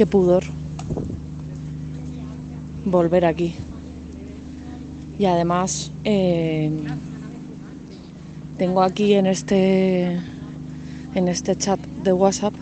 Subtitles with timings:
[0.00, 0.44] qué pudor
[2.86, 3.54] volver aquí.
[5.18, 6.72] Y además eh,
[8.56, 10.18] tengo aquí en este
[11.14, 12.54] en este chat de WhatsApp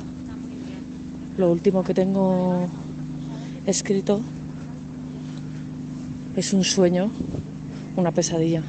[1.37, 2.67] lo último que tengo
[3.67, 4.21] escrito
[6.35, 7.09] es un sueño,
[7.95, 8.65] una pesadilla.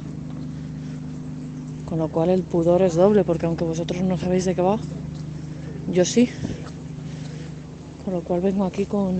[1.88, 4.78] Con lo cual el pudor es doble, porque aunque vosotros no sabéis de qué va,
[5.90, 6.28] yo sí.
[8.10, 9.14] Con lo cual vengo aquí con.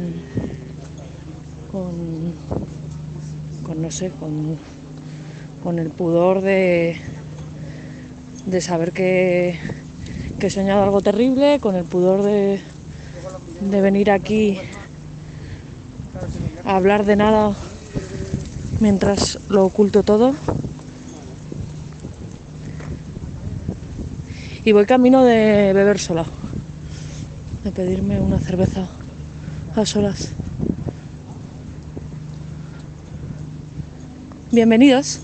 [1.70, 2.34] con.
[3.64, 4.58] con no sé, con.
[5.62, 6.96] con el pudor de.
[8.46, 9.56] de saber que.
[10.40, 12.60] que he soñado algo terrible, con el pudor de.
[13.60, 14.58] de venir aquí
[16.64, 17.54] a hablar de nada
[18.80, 20.34] mientras lo oculto todo.
[24.64, 26.26] Y voy camino de beber sola,
[27.64, 28.88] de pedirme una cerveza
[29.76, 30.30] a solas.
[34.50, 35.20] Bienvenidos.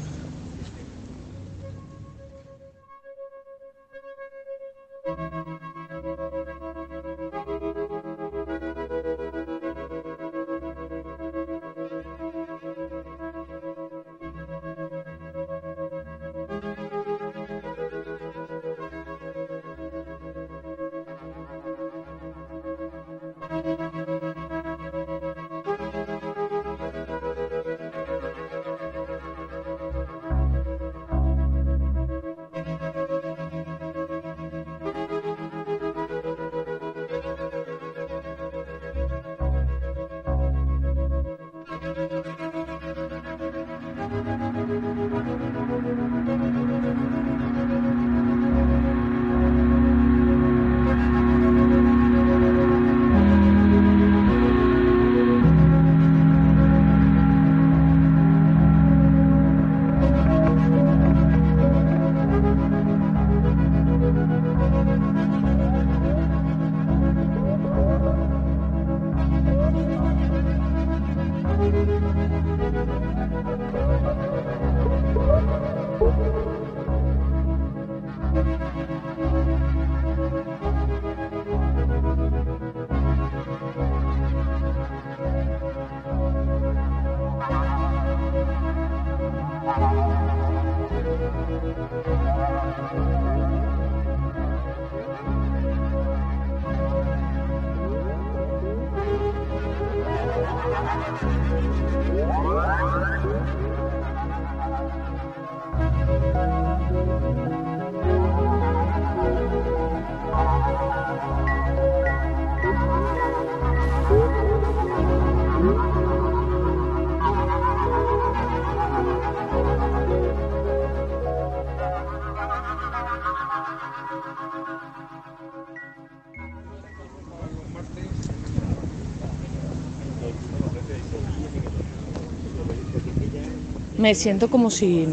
[134.06, 135.04] Me siento como si,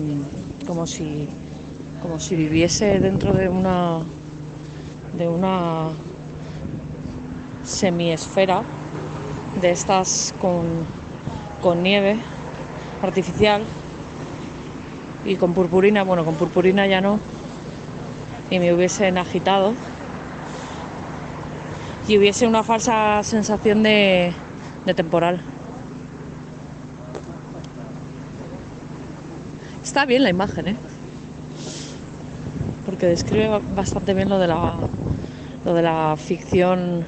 [0.68, 1.28] como si,
[2.04, 4.02] como si viviese dentro de una,
[5.18, 5.88] de una
[7.66, 8.62] semiesfera
[9.60, 10.86] de estas con,
[11.64, 12.18] con nieve
[13.02, 13.64] artificial
[15.26, 17.20] y con purpurina, bueno, con purpurina ya no,
[18.52, 19.74] y me hubiesen agitado.
[22.08, 24.34] Y hubiese una falsa sensación de,
[24.86, 25.53] de temporal.
[29.94, 30.76] Está bien la imagen, ¿eh?
[32.84, 34.74] Porque describe bastante bien lo de la,
[35.66, 37.06] lo de la ficción,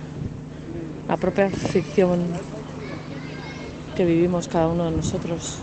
[1.07, 2.19] la propia ficción
[3.95, 5.57] que vivimos cada uno de nosotros.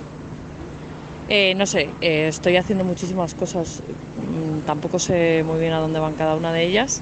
[1.28, 3.80] Eh, no sé, eh, estoy haciendo muchísimas cosas,
[4.16, 7.00] mm, tampoco sé muy bien a dónde van cada una de ellas,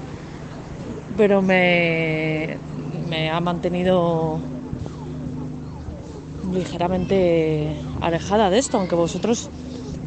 [1.17, 2.57] pero me,
[3.09, 4.37] me ha mantenido
[6.53, 9.49] ligeramente alejada de esto, aunque vosotros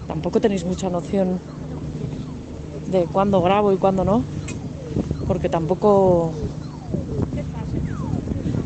[0.06, 1.40] tampoco tenéis mucha noción
[2.90, 4.22] de cuándo grabo y cuándo no,
[5.26, 6.32] porque tampoco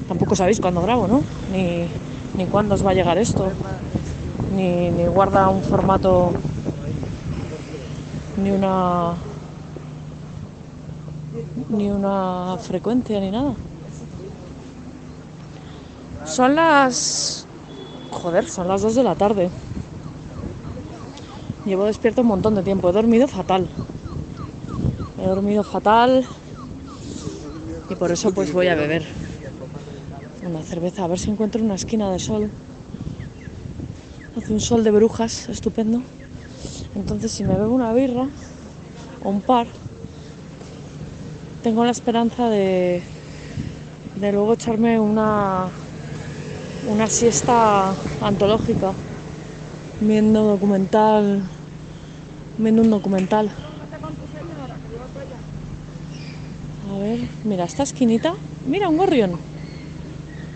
[0.08, 1.23] tampoco sabéis cuándo grabo, ¿no?
[1.52, 1.87] Ni,
[2.37, 3.49] ni cuándo os va a llegar esto,
[4.56, 6.32] ni, ni guarda un formato,
[8.43, 9.14] ni una
[11.70, 13.52] ni una frecuencia ni nada.
[16.25, 17.46] Son las
[18.11, 19.50] joder, son las 2 de la tarde.
[21.69, 22.88] Llevo despierto un montón de tiempo.
[22.88, 23.69] He dormido fatal.
[25.20, 26.26] He dormido fatal.
[27.91, 29.05] Y por eso pues voy a beber.
[30.47, 32.50] una cerveza, a ver si encuentro una esquina de sol.
[34.35, 36.00] Hace un sol de brujas, estupendo.
[36.94, 38.26] Entonces si me bebo una birra
[39.23, 39.67] o un par,
[41.62, 43.03] tengo la esperanza de,
[44.17, 45.69] de luego echarme una,
[46.88, 47.93] una siesta
[48.23, 48.93] antológica,
[50.00, 51.43] viendo documental,
[52.58, 53.50] viendo un documental.
[56.90, 58.34] A ver, mira, esta esquinita,
[58.66, 59.38] mira un gorrión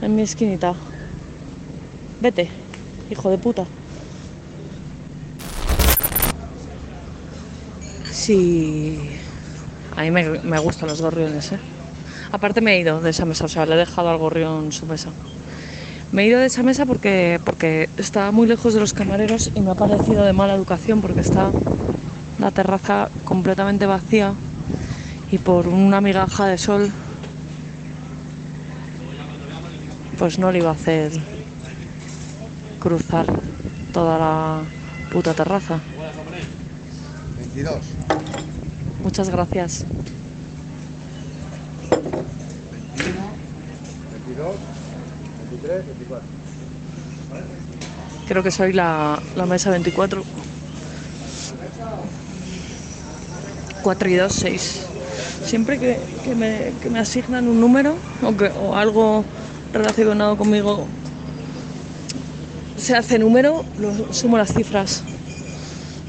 [0.00, 0.74] en mi esquinita.
[2.20, 2.48] Vete,
[3.10, 3.64] hijo de puta.
[8.10, 9.10] Sí,
[9.96, 11.58] a mí me, me gustan los gorriones, ¿eh?
[12.30, 14.86] Aparte me he ido de esa mesa, o sea, le he dejado al gorrión su
[14.86, 15.10] mesa.
[16.12, 19.62] Me he ido de esa mesa porque, porque estaba muy lejos de los camareros y
[19.62, 21.50] me ha parecido de mala educación porque está
[22.38, 24.34] la terraza completamente vacía
[25.30, 26.92] y por una migaja de sol
[30.18, 31.12] pues no le iba a hacer
[32.78, 33.24] cruzar
[33.94, 34.60] toda la
[35.10, 35.80] puta terraza.
[37.38, 37.76] 22.
[39.02, 39.86] Muchas gracias.
[41.90, 43.20] 21,
[44.26, 44.56] 22,
[45.62, 46.28] 23, 24.
[48.26, 50.22] Creo que soy la, la mesa 24.
[53.82, 54.86] 4 y 2, 6.
[55.44, 59.24] Siempre que, que me, que me asignan un número o, que, o algo
[59.72, 60.86] relacionado conmigo
[62.76, 65.02] se hace número, lo, sumo las cifras.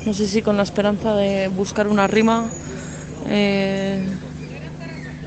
[0.05, 2.49] No sé si con la esperanza de buscar una rima
[3.27, 4.05] eh,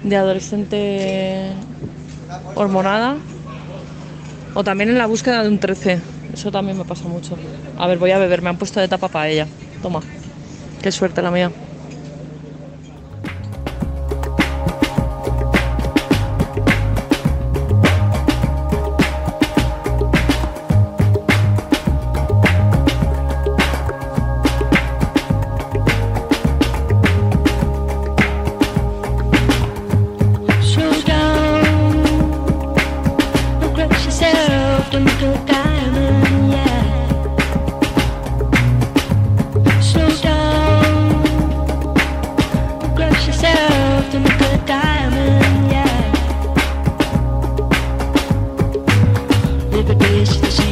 [0.02, 1.52] de adolescente
[2.55, 3.17] hormonada
[4.56, 6.00] o también en la búsqueda de un 13.
[6.32, 7.36] Eso también me pasa mucho.
[7.78, 9.46] A ver, voy a beber, me han puesto de tapa para ella.
[9.82, 10.00] Toma.
[10.82, 11.52] Qué suerte la mía.
[49.76, 50.65] Every day it's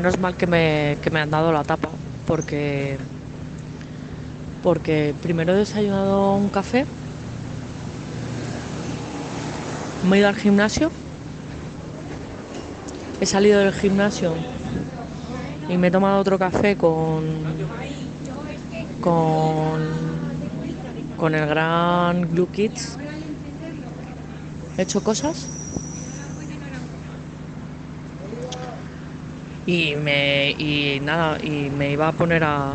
[0.00, 1.90] Menos mal que me, que me han dado la tapa,
[2.26, 2.96] porque,
[4.62, 6.86] porque primero he desayunado un café,
[10.08, 10.90] me he ido al gimnasio,
[13.20, 14.32] he salido del gimnasio
[15.68, 17.22] y me he tomado otro café con,
[19.02, 19.80] con,
[21.18, 22.96] con el gran Blue Kids.
[24.78, 25.49] He hecho cosas
[29.70, 32.72] y me y nada y me iba a poner a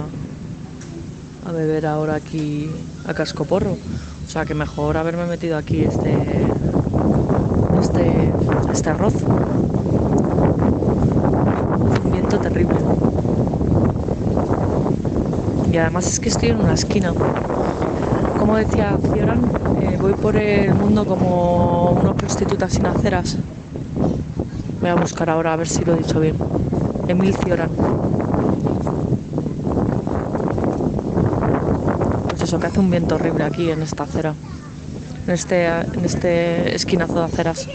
[1.45, 2.69] a beber ahora aquí
[3.05, 6.13] a cascoporro o sea que mejor haberme metido aquí este
[7.81, 8.31] este
[8.71, 9.13] este arroz
[12.09, 12.75] viento viento terrible.
[15.71, 17.13] Y además es que estoy en una esquina.
[18.39, 19.41] Como decía Cioran,
[19.81, 23.37] eh, voy por el mundo como una prostituta sin aceras.
[24.79, 26.35] Voy a buscar ahora a ver si lo he dicho bien.
[27.07, 27.69] Emil Cioran.
[32.29, 34.33] Pues eso, que hace un viento horrible aquí en esta acera.
[35.27, 37.67] En este, en este esquinazo de aceras.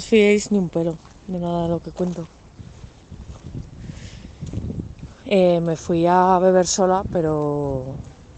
[0.00, 0.94] Os fiéis ni un pelo
[1.30, 2.22] de nada de lo que cuento.
[5.36, 7.36] Eh, me fui a beber sola, pero,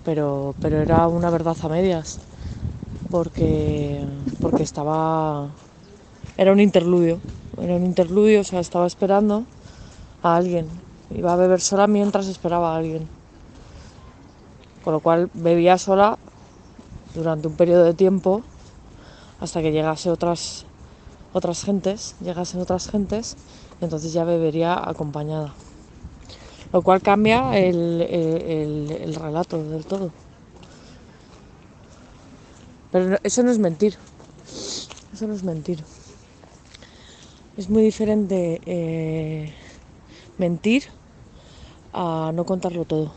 [0.07, 2.09] pero, pero era una verdad a medias,
[3.13, 4.05] porque,
[4.41, 5.55] porque estaba,
[6.37, 7.21] era un interludio,
[7.65, 9.45] era un interludio, o sea, estaba esperando
[10.23, 10.67] a alguien.
[11.11, 13.09] Iba a beber sola mientras esperaba a alguien.
[14.83, 16.19] Con lo cual bebía sola
[17.15, 18.43] durante un periodo de tiempo
[19.41, 20.67] hasta que llegase otras
[21.33, 23.37] otras gentes, llegasen otras gentes,
[23.81, 25.55] entonces ya bebería acompañada.
[26.73, 30.11] Lo cual cambia el, el- el relato del todo.
[32.91, 33.97] Pero eso no es mentir.
[35.13, 35.85] Eso no es mentir.
[37.57, 39.55] Es muy diferente eh,
[40.39, 40.85] mentir
[41.93, 43.13] a no contarlo todo.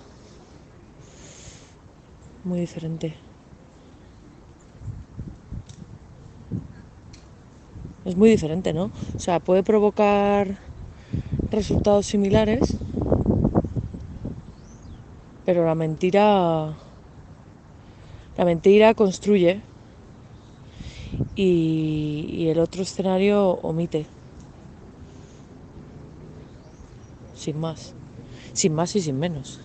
[2.43, 3.17] Muy diferente.
[8.05, 8.85] Es muy diferente, ¿no?
[8.85, 10.59] O sea, puede provocar
[11.51, 12.77] resultados similares,
[15.43, 16.77] pero la mentira.
[18.38, 19.63] La mentira construye
[21.35, 24.07] y, y el otro escenario omite.
[27.33, 27.95] Sin más.
[28.53, 29.64] Sin más y sin menos.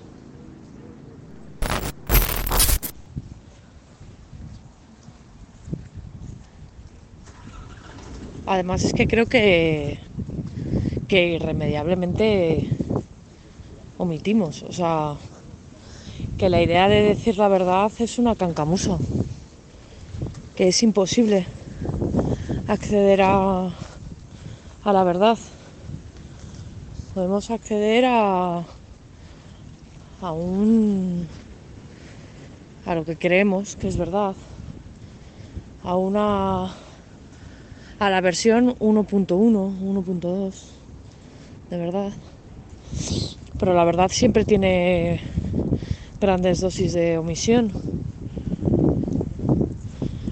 [8.51, 9.97] Además es que creo que,
[11.07, 12.67] que irremediablemente
[13.97, 14.65] omitimos.
[14.65, 15.15] O sea,
[16.37, 18.99] que la idea de decir la verdad es una cancamusa.
[20.57, 21.47] Que es imposible
[22.67, 23.73] acceder a,
[24.83, 25.39] a la verdad.
[27.15, 28.65] Podemos acceder a,
[30.23, 31.29] a un
[32.85, 34.35] a lo que creemos que es verdad.
[35.85, 36.90] A una
[38.01, 40.55] a la versión 1.1, 1.2
[41.69, 42.13] de verdad.
[43.59, 45.21] Pero la verdad siempre tiene
[46.19, 47.71] grandes dosis de omisión.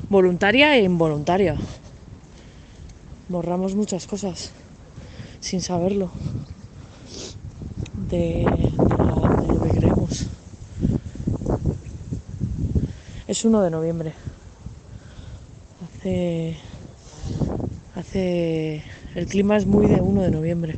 [0.09, 1.57] Voluntaria e involuntaria.
[3.29, 4.51] Borramos muchas cosas
[5.41, 6.11] sin saberlo
[8.09, 10.27] de, de lo que creemos.
[13.27, 14.15] Es 1 de noviembre.
[15.85, 16.57] Hace,
[18.09, 18.83] hace,
[19.15, 20.75] el clima es muy de 1 de noviembre.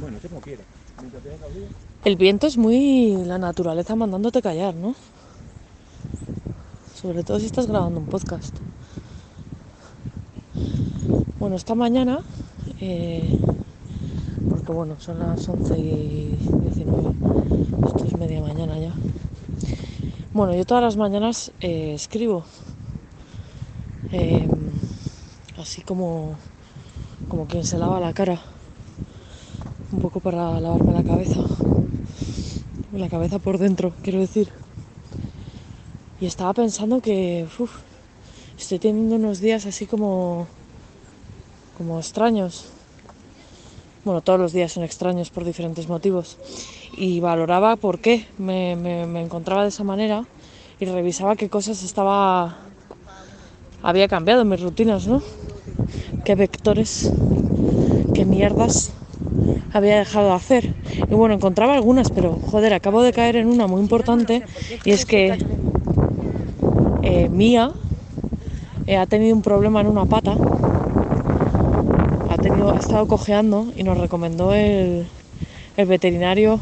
[0.00, 0.62] Bueno, como quiera.
[1.00, 1.66] Mientras tenga abrigo.
[2.04, 4.94] El viento es muy la naturaleza mandándote callar, ¿no?
[6.94, 8.56] Sobre todo si estás grabando un podcast.
[11.38, 12.20] Bueno, esta mañana,
[12.80, 13.38] eh,
[14.66, 17.14] porque bueno, son las 11 y 19,
[17.86, 18.92] esto es media mañana ya.
[20.32, 22.44] Bueno, yo todas las mañanas eh, escribo,
[24.10, 24.48] eh,
[25.56, 26.34] así como,
[27.28, 28.40] como quien se lava la cara,
[29.92, 31.40] un poco para lavarme la cabeza
[32.92, 34.48] la cabeza por dentro, quiero decir.
[36.20, 37.70] Y estaba pensando que uf,
[38.58, 40.48] estoy teniendo unos días así como
[41.76, 42.72] como extraños.
[44.06, 46.38] Bueno, todos los días son extraños por diferentes motivos.
[46.96, 50.24] Y valoraba por qué me, encontraba de esa manera
[50.78, 52.58] y revisaba qué cosas estaba
[53.82, 55.22] había cambiado en mis rutinas, ¿no?
[56.24, 57.10] Qué vectores,
[58.14, 58.92] qué mierdas
[59.72, 60.74] había dejado de hacer.
[61.10, 64.44] Y bueno, encontraba algunas, pero joder, acabo de caer en una muy importante
[64.84, 65.36] y es que
[67.02, 67.72] eh, Mía
[68.86, 70.36] eh, ha tenido un problema en una pata,
[72.50, 75.06] tenido, ha estado cojeando y nos recomendó el,
[75.76, 76.60] veterinario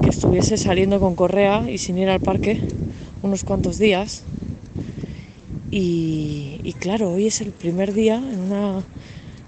[0.00, 2.60] que estuviese saliendo con correa y sin ir al parque
[3.20, 4.22] unos cuantos días.
[5.72, 8.84] Y, claro, hoy es el primer día en una,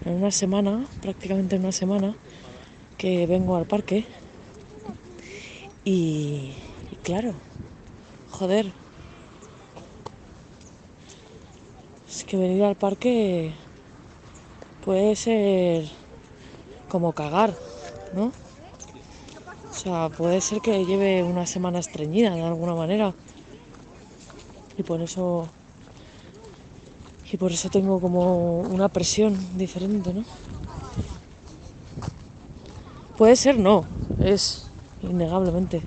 [0.04, 2.16] en una semana, prácticamente en una semana,
[2.98, 4.04] que vengo al parque
[5.84, 6.50] y
[7.04, 7.34] claro,
[8.30, 8.66] joder,
[12.08, 13.52] es que venir al parque
[14.84, 15.88] puede ser
[16.88, 17.54] como cagar,
[18.12, 18.32] ¿no?
[19.70, 23.14] O sea, puede ser que lleve una semana estreñida de alguna manera
[24.76, 25.48] y por eso
[27.32, 30.22] y por eso tengo como una presión diferente, ¿no?
[33.16, 33.86] Puede ser, no,
[34.20, 34.68] es
[35.00, 35.82] innegablemente.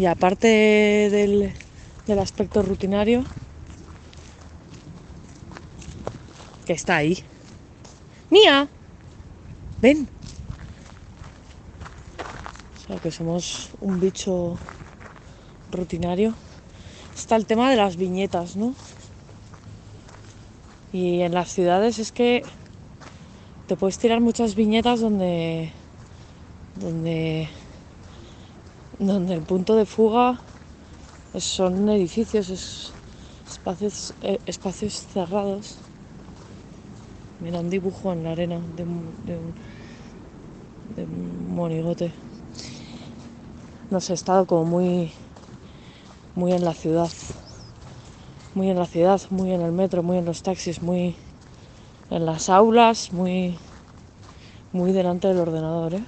[0.00, 0.46] Y aparte
[1.10, 1.52] del,
[2.06, 3.22] del aspecto rutinario,
[6.64, 7.22] que está ahí.
[8.30, 8.66] Mía,
[9.82, 10.08] ven.
[12.78, 14.56] O sea, que somos un bicho
[15.70, 16.32] rutinario.
[17.14, 18.74] Está el tema de las viñetas, ¿no?
[20.94, 22.42] Y en las ciudades es que
[23.66, 25.72] te puedes tirar muchas viñetas donde
[26.76, 27.50] donde
[29.00, 30.38] donde el punto de fuga
[31.38, 32.92] son edificios, es
[33.48, 35.76] espacios, eh, espacios cerrados.
[37.40, 39.54] Mira, un dibujo en la arena de un, de un,
[40.96, 42.12] de un monigote.
[43.90, 45.10] No sé, he estado como muy,
[46.34, 47.08] muy en la ciudad.
[48.54, 51.16] Muy en la ciudad, muy en el metro, muy en los taxis, muy
[52.10, 53.56] en las aulas, muy,
[54.72, 56.04] muy delante del ordenador, ¿eh?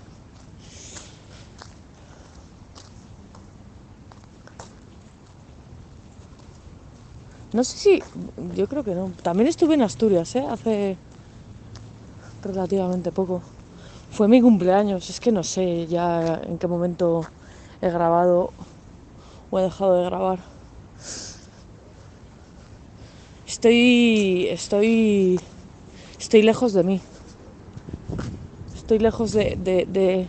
[7.52, 8.02] No sé si,
[8.56, 9.12] yo creo que no.
[9.22, 10.44] También estuve en Asturias, ¿eh?
[10.48, 10.96] Hace
[12.42, 13.42] relativamente poco.
[14.10, 17.26] Fue mi cumpleaños, es que no sé ya en qué momento
[17.80, 18.52] he grabado
[19.50, 20.40] o he dejado de grabar.
[23.46, 25.40] Estoy, estoy,
[26.18, 27.00] estoy lejos de mí.
[28.74, 30.28] Estoy lejos de, de, de-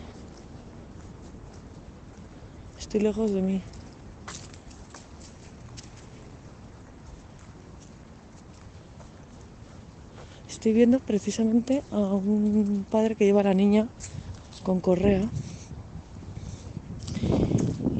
[2.78, 3.62] estoy lejos de mí.
[10.64, 13.86] Estoy viendo precisamente a un padre que lleva a la niña
[14.62, 15.28] con correa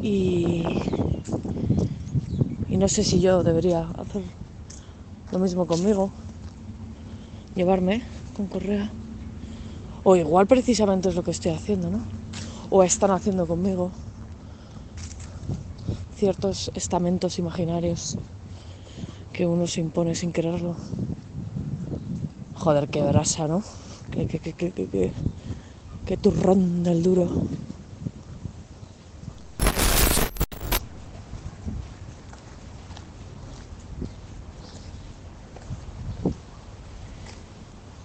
[0.00, 0.80] y,
[2.70, 4.22] no sé si yo debería hacer
[5.30, 6.10] lo mismo conmigo,
[7.54, 8.02] llevarme
[8.34, 8.90] con correa.
[10.02, 12.02] O igual precisamente es lo que estoy haciendo, ¿no?
[12.70, 13.90] O están haciendo conmigo
[16.16, 18.16] ciertos estamentos imaginarios
[19.34, 20.76] que uno se impone sin quererlo.
[22.64, 23.62] Joder, qué brasa, ¿no?
[24.10, 25.12] Qué, qué, qué, qué,
[26.06, 27.28] qué, turrón del duro.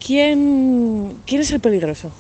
[0.06, 2.12] ¿Quién, ¿Quién es el peligroso?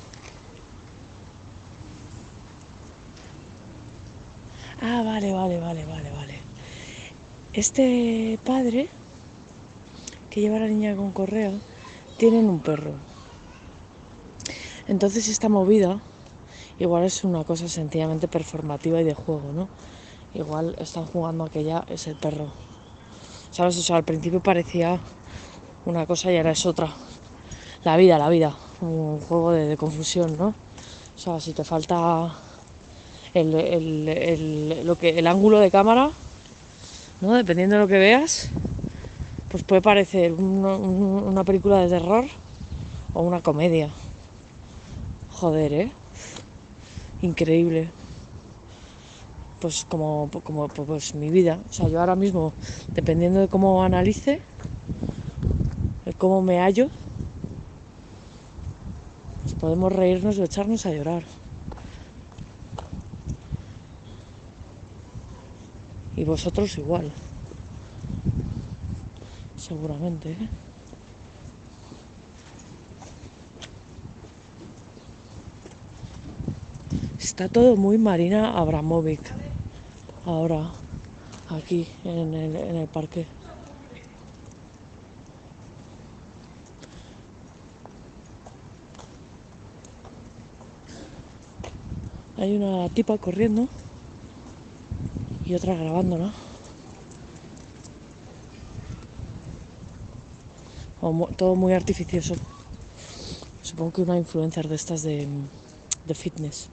[4.82, 6.36] Ah, vale, vale, vale, vale, vale.
[7.52, 8.88] Este padre
[10.30, 11.52] que lleva a la niña con correa
[12.19, 12.91] tienen un perro.
[14.88, 16.01] Entonces esta movida
[16.77, 19.69] igual es una cosa sencillamente performativa y de juego, ¿no?
[20.34, 22.47] Igual están jugando a que ya es el perro.
[23.51, 23.77] ¿Sabes?
[23.77, 24.99] O sea, al principio parecía
[25.86, 26.89] una cosa y ahora es otra.
[27.84, 28.53] La vida, la vida.
[28.82, 30.47] Un juego de, confusión, ¿no?
[31.15, 32.34] O sea, si te falta
[33.34, 36.12] el, el- el- lo que, el ángulo de cámara,
[37.21, 37.34] ¿no?
[37.34, 38.49] Dependiendo de lo que veas,
[39.50, 42.26] pues puede parecer una, un- una película de terror
[43.14, 43.92] o una comedia.
[45.30, 45.92] Joder, ¿eh?
[47.22, 47.92] Increíble.
[49.60, 51.60] Pues como, como pues mi vida.
[51.70, 52.54] O sea, yo ahora mismo,
[52.96, 54.42] dependiendo de cómo analice,
[56.06, 56.90] de cómo me hallo,
[59.42, 61.24] pues podemos reírnos o echarnos a llorar.
[66.16, 67.12] Y vosotros igual.
[69.69, 70.49] Seguramente, ¿eh?
[77.19, 79.21] Está todo muy Marina Abramovic.
[80.25, 80.71] Ahora,
[81.49, 83.27] aquí, en el, parque.
[92.38, 93.67] Hay una tipa corriendo
[95.45, 96.27] y otra grabándola.
[96.27, 96.49] O
[101.36, 102.36] todo muy artificioso.
[103.62, 105.28] Supongo que una influencer de estas de,
[106.06, 106.69] de fitness.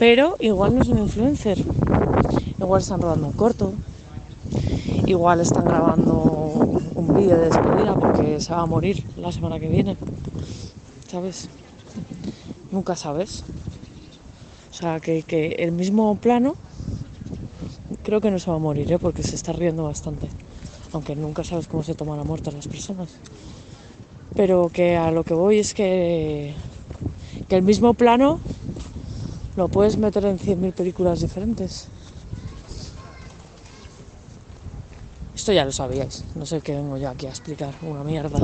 [0.00, 1.62] Pero igual no es un influencer.
[2.58, 3.74] Igual están rodando un corto.
[5.04, 6.14] Igual están grabando
[6.94, 9.98] un vídeo de despedida porque se va a morir la semana que viene.
[11.06, 11.50] ¿Sabes?
[12.70, 13.42] Nunca sabes.
[14.70, 16.56] O sea, que, que el mismo plano
[18.02, 18.98] creo que no se va a morir, ¿eh?
[18.98, 20.28] porque se está riendo bastante.
[20.92, 23.08] Aunque nunca sabes cómo se toma la muerte a las personas.
[24.34, 26.54] Pero que a lo que voy es que,
[27.48, 28.38] que el mismo plano
[29.56, 31.88] lo puedes meter en 100.000 películas diferentes.
[35.34, 38.38] Esto ya lo sabíais, no sé qué vengo yo aquí a explicar, una mierda.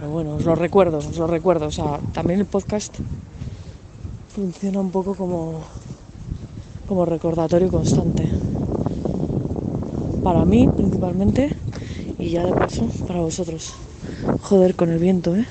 [0.00, 1.66] Pero bueno, os lo recuerdo, os lo recuerdo.
[1.66, 2.96] O sea, también el podcast
[4.34, 5.60] funciona un poco como,
[6.88, 8.26] como recordatorio constante.
[10.24, 11.54] Para mí, principalmente,
[12.18, 13.74] y ya de paso, para vosotros.
[14.40, 15.44] Joder, con el viento, ¿eh?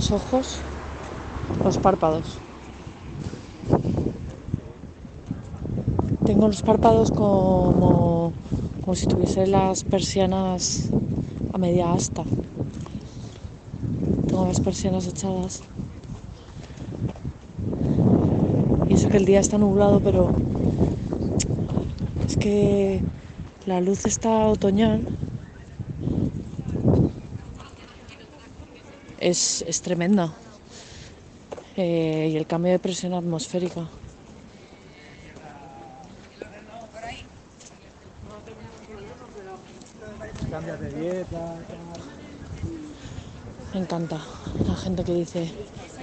[0.00, 0.56] Los ojos,
[1.62, 2.38] los párpados.
[6.24, 8.32] Tengo los párpados como,
[8.80, 10.88] como si tuviese las persianas
[11.52, 12.22] a media asta.
[14.26, 15.60] Tengo las persianas echadas.
[18.88, 20.32] Y eso que el día está nublado, pero
[22.26, 23.02] es que
[23.66, 25.19] la luz está otoñal.
[29.20, 30.32] Es, es tremenda.
[31.76, 33.86] Eh, y el cambio de presión atmosférica.
[40.50, 41.54] Cambias de dieta.
[43.72, 44.20] Me encanta
[44.66, 45.52] la gente que dice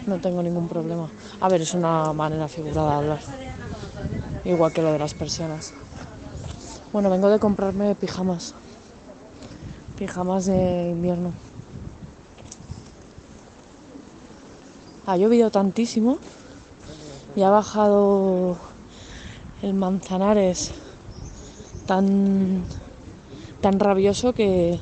[0.06, 1.10] no tengo ningún problema.
[1.41, 3.19] A ver, es una manera figurada de hablar.
[4.45, 5.73] Igual que lo de las persianas.
[6.93, 8.53] Bueno, vengo de comprarme pijamas.
[9.97, 11.46] Pijamas de invierno.
[15.07, 16.19] Ha llovido tantísimo
[17.35, 18.57] y ha bajado
[19.61, 20.71] el manzanares
[21.85, 22.65] tan
[23.61, 24.79] tan rabioso que,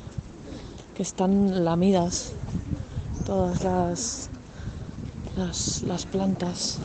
[0.96, 2.32] que están lamidas
[3.24, 4.30] todas las,
[5.36, 6.78] las, las plantas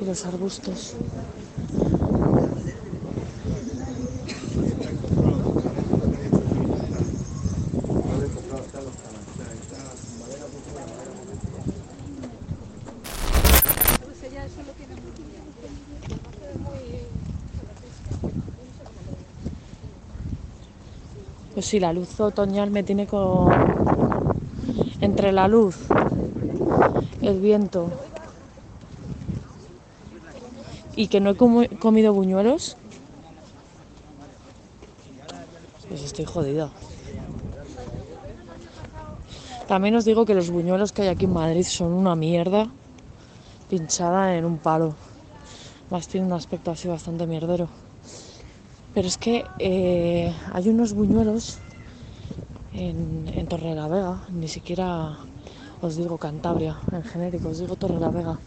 [0.00, 0.94] y los arbustos.
[21.74, 23.50] Sí, la luz otoñal me tiene con...
[25.00, 25.76] Entre la luz,
[27.20, 27.90] el viento
[30.94, 32.76] y que no he comi- comido buñuelos,
[35.88, 36.70] pues estoy jodida.
[39.66, 42.70] También os digo que los buñuelos que hay aquí en Madrid son una mierda
[43.68, 44.94] pinchada en un palo.
[45.90, 47.68] Más tiene un aspecto así bastante mierdero.
[48.94, 51.58] Pero es que eh, hay unos buñuelos
[52.74, 55.16] en, en Torre la Vega, ni siquiera
[55.80, 58.38] os digo Cantabria en genérico, os digo Torre la Vega.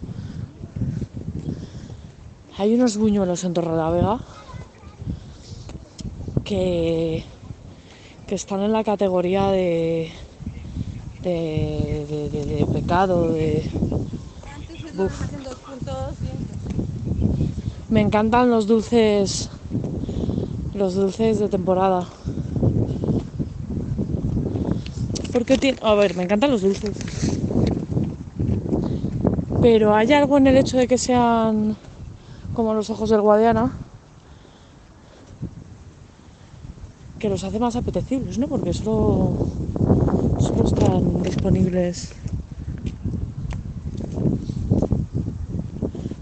[2.58, 4.20] Hay unos buñuelos en Torre la Vega
[6.44, 7.24] que,
[8.28, 10.12] que están en la categoría de,
[11.22, 13.70] de, de- de- de pecado, de...
[17.90, 19.50] Me encantan los dulces,
[20.74, 22.08] los dulces de temporada.
[25.38, 26.98] Porque tiene, a ver, me encantan los dulces.
[29.62, 31.78] Pero hay algo en el hecho de que sean
[32.56, 33.72] como los ojos del Guadiana
[37.20, 38.48] que los hace más apetecibles, ¿no?
[38.48, 39.48] Porque solo,
[40.40, 42.14] solo están disponibles.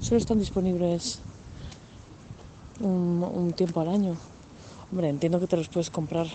[0.01, 1.19] Solo están disponibles
[2.82, 4.17] un, un tiempo al año.
[4.91, 6.28] Hombre, entiendo que te los puedes comprar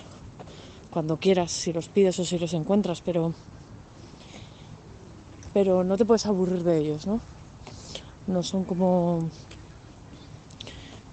[0.91, 3.33] cuando quieras, si los pides o si los encuentras, pero
[5.53, 7.21] pero no te puedes aburrir de ellos, ¿no?
[8.27, 9.29] No son como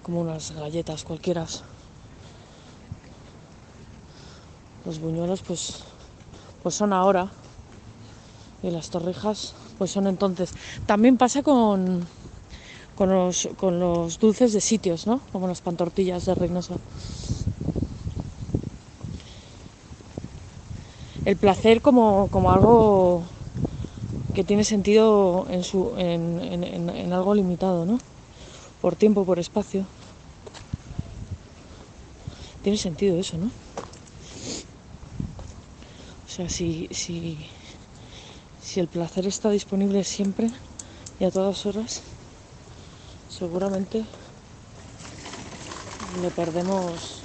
[0.03, 1.45] como unas galletas cualquiera.
[4.85, 5.83] Los buñuelos pues
[6.63, 7.31] pues son ahora
[8.63, 10.53] y las torrijas pues son entonces.
[10.85, 12.07] También pasa con
[12.95, 15.21] con los, con los dulces de sitios, ¿no?
[15.31, 16.77] Como las pantortillas de Reynosa.
[21.27, 23.25] El placer como, como algo
[24.33, 27.99] que tiene sentido en, su, en, en- algo limitado, ¿no?
[28.79, 29.85] Por tiempo, por espacio.
[32.61, 33.47] Tiene sentido eso, ¿no?
[36.27, 37.45] O sea, si, si,
[38.61, 40.49] si el placer está disponible siempre
[41.19, 42.03] y a todas horas,
[43.27, 44.05] seguramente
[46.21, 47.16] le perdemos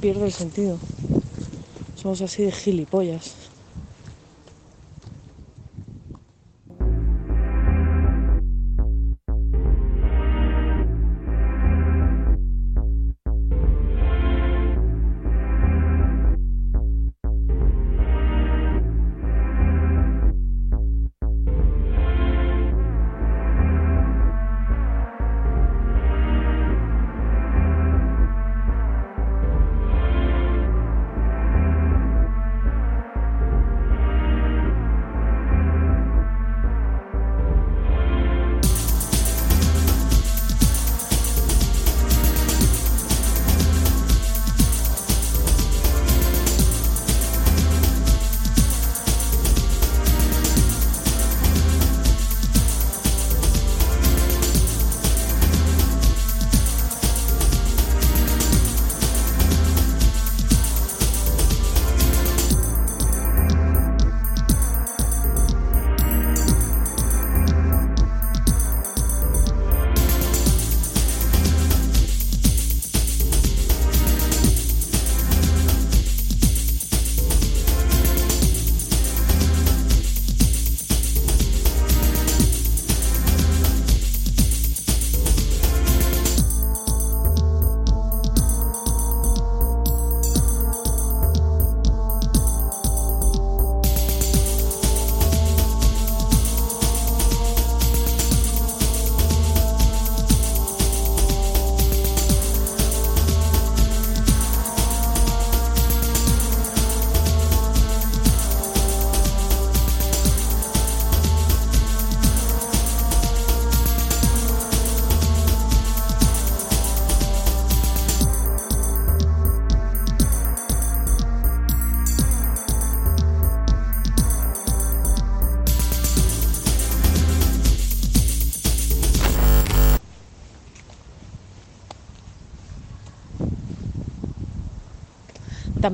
[0.00, 0.78] pierde el sentido.
[1.94, 3.53] Somos así de gilipollas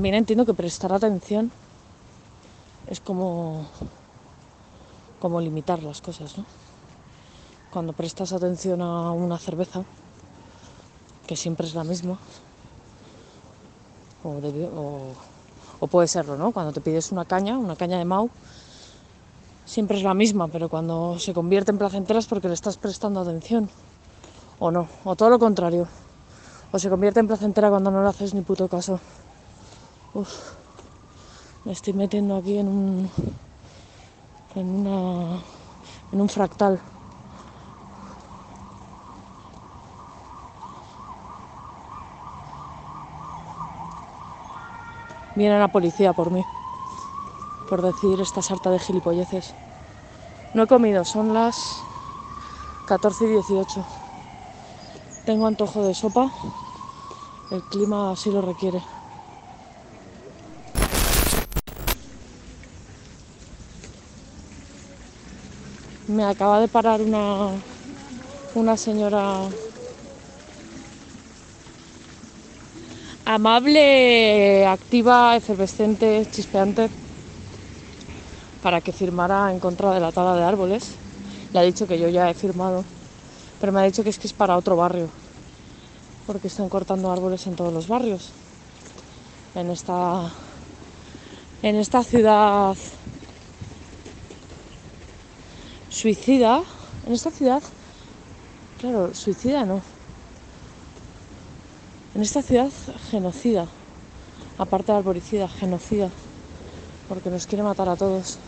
[0.00, 1.52] también entiendo que prestar atención
[2.86, 3.66] es como,
[5.20, 6.46] como limitar las cosas, ¿no?
[7.70, 9.84] Cuando prestas atención a una cerveza,
[11.26, 12.16] que siempre es la misma,
[14.24, 14.40] o,
[15.80, 16.50] o puede serlo, ¿no?
[16.52, 18.30] Cuando te pides una caña, una caña de Mau,
[19.66, 23.20] siempre es la misma, pero cuando se convierte en placentera es porque le estás prestando
[23.20, 23.68] atención,
[24.60, 25.86] o no, o todo lo contrario,
[26.72, 28.98] o se convierte en placentera cuando no le haces ni puto caso.
[30.12, 30.54] Uf,
[31.64, 33.10] me estoy metiendo aquí en un,
[34.56, 35.38] en una,
[36.10, 36.80] en un fractal.
[45.36, 46.44] Viene la policía por mí,
[47.68, 49.54] por decir esta sarta de gilipolleces.
[50.54, 51.80] No he comido, son las
[52.88, 53.84] 14 y 18.
[55.24, 56.32] Tengo antojo de sopa,
[57.52, 58.82] el clima así lo requiere.
[66.10, 67.50] Me acaba de parar una,
[68.56, 69.42] una señora
[73.24, 76.90] amable, activa, efervescente, chispeante,
[78.60, 80.96] para que firmara en contra de la tala de árboles.
[81.52, 82.84] Le ha dicho que yo ya he firmado,
[83.60, 85.08] pero me ha dicho que es que es para otro barrio,
[86.26, 88.32] porque están cortando árboles en todos los barrios.
[89.54, 90.28] En esta,
[91.62, 92.76] en esta ciudad
[95.90, 96.62] suicida,
[97.06, 97.62] en esta ciudad,
[98.78, 99.82] claro, suicida no,
[102.14, 102.70] en esta ciudad
[103.10, 103.68] genocida,
[104.56, 106.10] aparte de arboricida, genocida,
[107.08, 108.38] porque nos quiere matar a todos.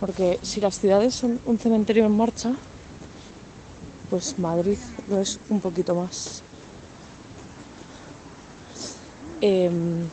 [0.00, 2.52] Porque si las ciudades son un cementerio en marcha,
[4.10, 4.78] pues Madrid
[5.08, 6.42] lo es un poquito más.
[9.40, 10.08] Em,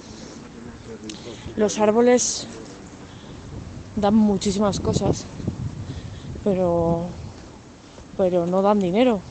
[1.55, 2.47] los árboles
[3.95, 5.25] dan muchísimas cosas,
[6.43, 7.09] pero,
[8.17, 9.21] pero no dan dinero.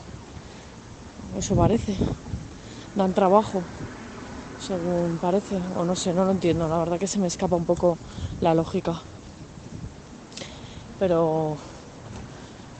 [1.35, 1.97] Eso parece.
[2.95, 3.63] Dan trabajo,
[4.57, 5.57] según parece.
[5.75, 6.67] O no sé, no lo entiendo.
[6.67, 7.97] La verdad que se me escapa un poco
[8.39, 9.01] la lógica.
[10.99, 11.57] Pero,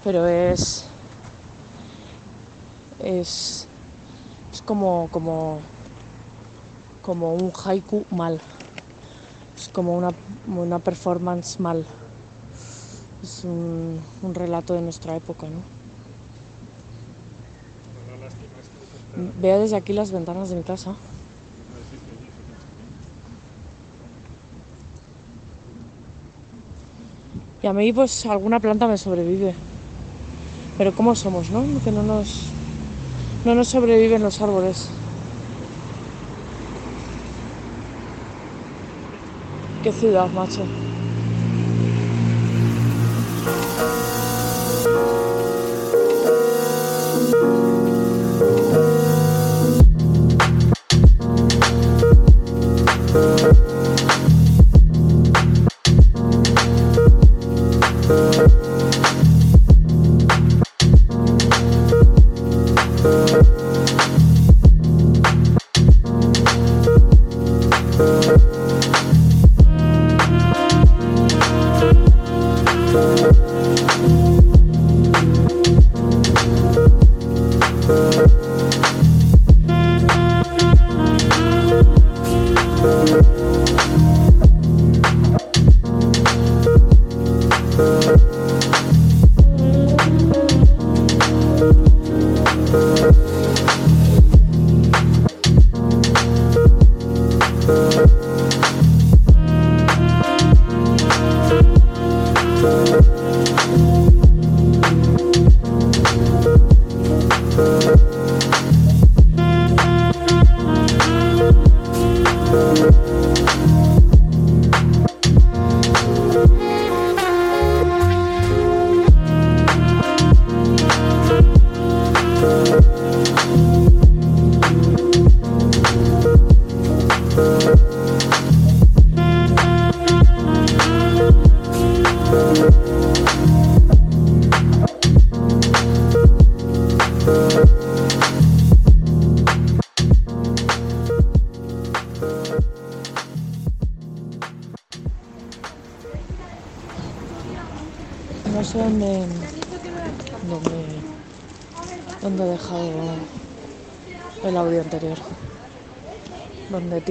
[0.03, 0.85] pero es,
[2.99, 3.67] es,
[4.51, 5.61] es como, como,
[7.01, 8.41] como un haiku mal.
[9.55, 10.13] Es como una,
[10.47, 11.85] una performance mal.
[13.23, 14.01] Es un,
[14.33, 15.61] relato de nuestra época, ¿no?
[19.41, 20.93] Veo desde aquí las ventanas de mi casa.
[27.61, 29.55] Y a mí pues alguna planta me sobrevive.
[30.77, 31.63] Pero ¿cómo somos, no?
[31.85, 32.49] Que no nos,
[33.45, 34.89] no nos sobreviven los árboles.
[39.81, 40.67] Qué ciudad, macho.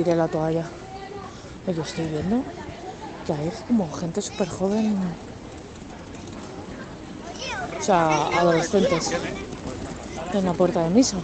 [0.03, 0.65] Tiré la toalla.
[1.67, 2.43] yo estoy viendo
[3.25, 4.97] que hay como gente súper joven,
[7.79, 9.13] o sea, adolescentes,
[10.33, 11.19] en la puerta de misa.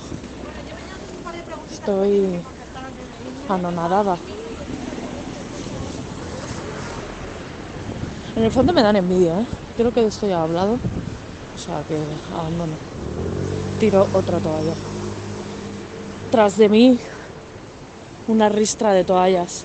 [1.72, 2.40] Estoy
[3.48, 4.16] anonadada.
[8.36, 9.46] En el fondo me dan envidia, ¿eh?
[9.76, 10.74] Creo que de esto ya he hablado.
[10.74, 11.96] O sea que
[12.32, 12.74] abandono.
[13.80, 14.74] Tiro otra toalla.
[16.30, 17.00] Tras de mí,
[18.28, 19.64] una ristra de toallas.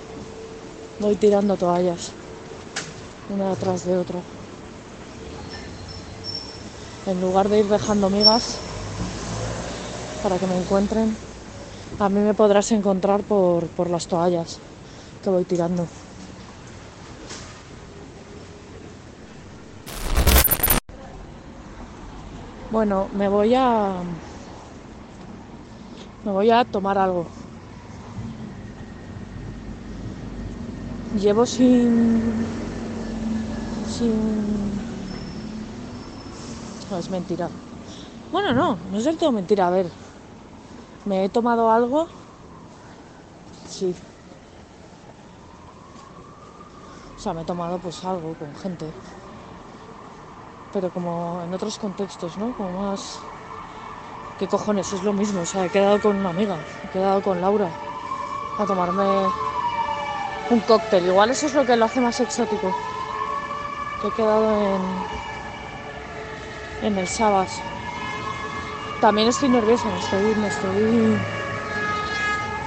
[0.99, 2.11] Voy tirando toallas.
[3.30, 4.20] Una detrás de otra.
[7.05, 8.57] En lugar de ir dejando migas
[10.24, 11.16] para que me encuentren,
[11.99, 14.59] a mí me podrás encontrar por, por las toallas
[15.22, 15.86] que voy tirando.
[22.72, 23.97] Bueno, me voy a.
[26.24, 27.43] Me voy a tomar algo.
[31.20, 32.34] Llevo sin.
[33.89, 34.72] Sin.
[36.89, 37.49] No, es mentira.
[38.32, 39.68] Bueno, no, no es del todo mentira.
[39.68, 39.88] A ver,
[41.05, 42.07] me he tomado algo.
[43.70, 43.95] Sí.
[47.16, 48.86] O sea, me he tomado pues algo con gente
[50.74, 52.51] pero como en otros contextos, ¿no?
[52.57, 53.20] Como más...
[54.39, 54.91] ¿Qué cojones?
[54.91, 57.70] Es lo mismo, o sea, he quedado con una amiga, he quedado con Laura
[58.57, 59.28] a tomarme
[60.50, 61.06] un cóctel.
[61.06, 62.74] Igual eso es lo que lo hace más exótico.
[64.02, 64.76] Que he quedado
[66.82, 67.62] en, en el Sabas.
[69.02, 71.18] También estoy nerviosa, me estoy, me estoy,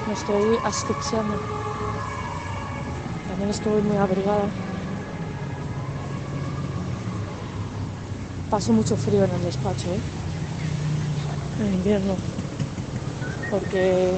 [0.07, 1.35] me estoy asfixiando.
[3.29, 4.47] También estoy muy abrigada.
[8.51, 10.01] Paso mucho frío en el despacho, ¿eh?
[11.61, 12.16] En invierno.
[13.51, 14.11] Porque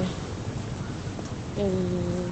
[1.56, 2.30] el,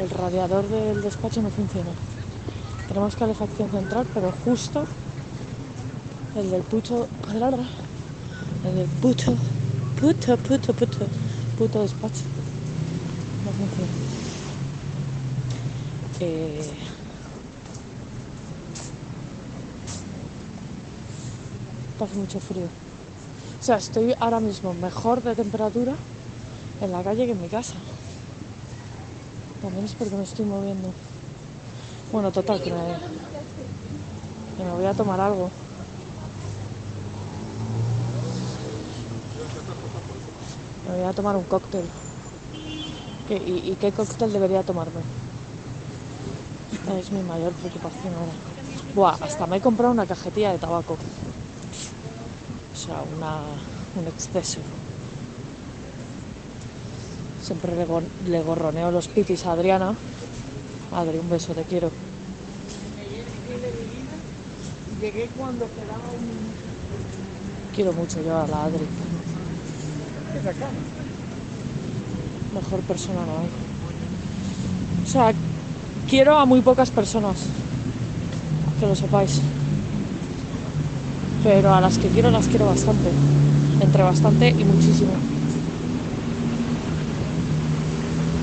[0.00, 1.90] el radiador del despacho no funciona.
[2.88, 4.86] Tenemos calefacción central, pero justo
[6.36, 7.06] el del puto.
[8.64, 9.34] El del puto.
[10.00, 11.06] Puto, puto, puto.
[11.58, 12.22] Puto despacho.
[13.44, 13.92] No funciona.
[16.20, 16.70] Eh,
[22.02, 22.64] hace mucho frío.
[23.60, 25.92] O sea, estoy ahora mismo mejor de temperatura
[26.80, 27.74] en la calle que en mi casa.
[29.60, 30.94] También es porque me estoy moviendo.
[32.10, 33.00] Bueno, total, que me,
[34.56, 35.50] que me voy a tomar algo.
[40.84, 41.90] Me voy a tomar un cóctel.
[43.26, 45.06] ¿Qué- y, y qué cóctel debería tomarme?
[46.72, 48.36] Esta es mi mayor preocupación ahora.
[48.94, 50.94] Buah, hasta me he comprado una cajetilla de tabaco.
[52.72, 53.62] O sea, una,
[53.94, 54.79] un exceso.
[57.50, 57.74] Siempre
[58.28, 59.92] le, gorroneo los pitis a Adriana.
[60.94, 61.90] Adri, un beso, te quiero.
[65.00, 67.74] Llegué cuando quedaba un...
[67.74, 68.86] Quiero mucho yo a la Adri.
[72.54, 73.48] Mejor persona no hay.
[75.04, 75.32] O sea,
[76.08, 77.34] quiero a muy pocas personas.
[78.78, 79.40] Que lo sepáis.
[81.42, 83.10] Pero a las que quiero las quiero bastante.
[83.80, 85.10] Entre bastante y muchísimo.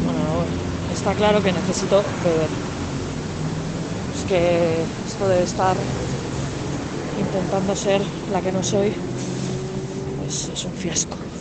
[0.03, 0.45] Bueno,
[1.07, 2.49] está claro que necesito beber.
[4.13, 5.77] Es que esto de estar
[7.17, 8.91] intentando ser la que no soy,
[10.17, 11.36] pues es un fiasco.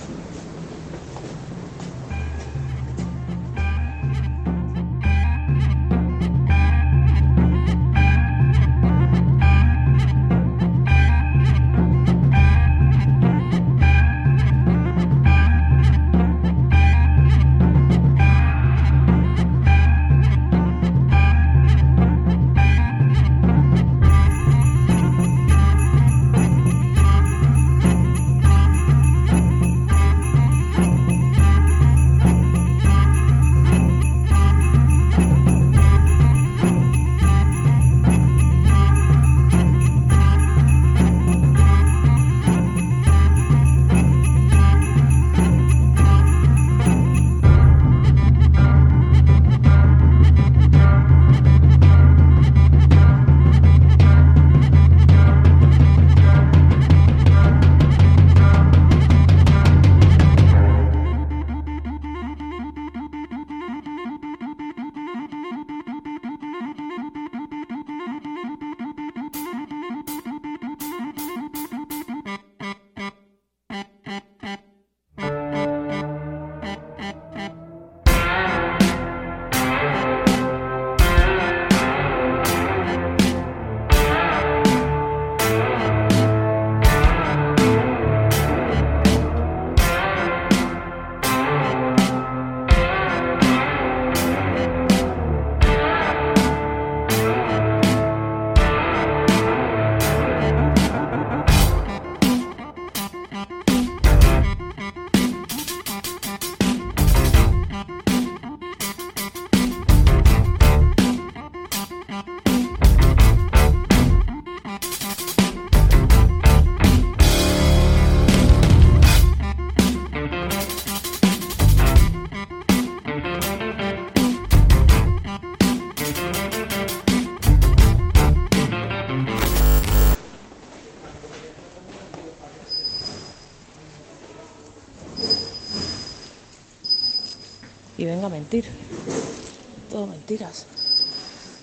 [139.90, 140.66] Todo mentiras.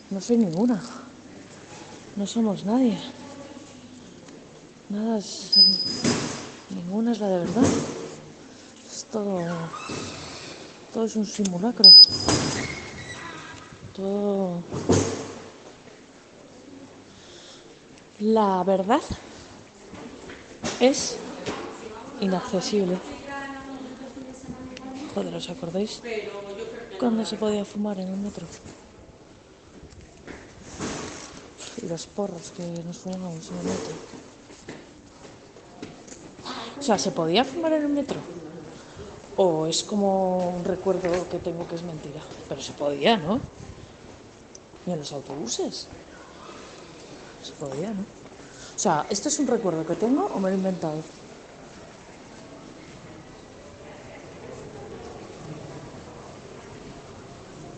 [0.10, 0.82] No soy ninguna.
[2.18, 2.98] No somos nadie.
[4.90, 5.52] Nada es.
[6.70, 7.64] Ninguna es la de verdad.
[8.86, 9.70] Es todo.
[10.94, 11.90] Todo es un simulacro.
[13.96, 14.62] Todo.
[18.20, 19.02] La verdad
[20.82, 21.16] es
[22.20, 23.13] inaccesible.
[25.14, 26.02] Joder, ¿os acordáis?
[27.00, 28.48] Cuando se podía fumar en el metro.
[31.82, 33.94] Y los porros que nos fumábamos en el metro.
[36.80, 38.20] O sea, ¿se podía fumar en el metro?
[39.38, 42.22] O es como un recuerdo que tengo que es mentira.
[42.50, 43.40] Pero se podía, ¿no?
[44.86, 45.88] Y en los autobuses.
[47.42, 48.02] Se podía, ¿no?
[48.02, 51.23] O sea, ¿esto es un recuerdo que tengo o me lo he inventado?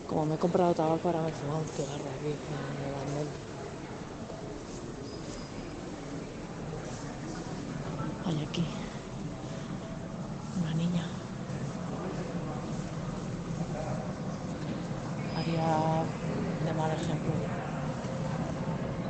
[0.08, 3.28] Como me he comprado tabaco, ahora me he fumado un cigarro aquí en el andén.
[8.26, 8.66] Hay aquí
[10.62, 11.06] una niña.
[15.36, 16.04] Haría
[16.66, 17.34] de mal ejemplo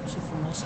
[0.07, 0.65] si fumase.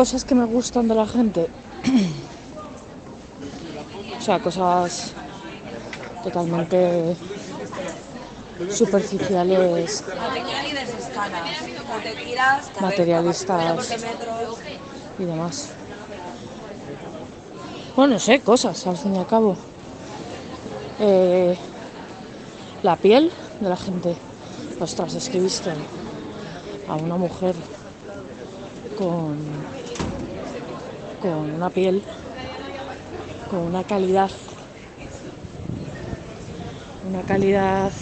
[0.00, 1.50] Cosas que me gustan de la gente.
[4.18, 5.12] o sea, cosas
[6.24, 7.14] totalmente
[8.70, 10.02] superficiales,
[12.80, 13.90] Materialistas.
[15.18, 15.68] y demás.
[17.94, 19.54] Bueno, no sé, cosas, al fin y al cabo.
[20.98, 21.58] Eh,
[22.82, 23.30] la piel
[23.60, 24.16] de la gente.
[24.80, 25.68] Ostras, es que visto
[26.88, 27.54] a una mujer
[29.00, 29.38] con,
[31.20, 32.02] con una piel,
[33.50, 34.30] con una calidad,
[37.04, 37.92] una calidad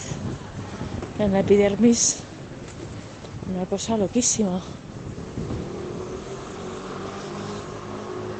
[1.18, 2.22] en la epidermis,
[3.48, 4.62] una cosa loquísima.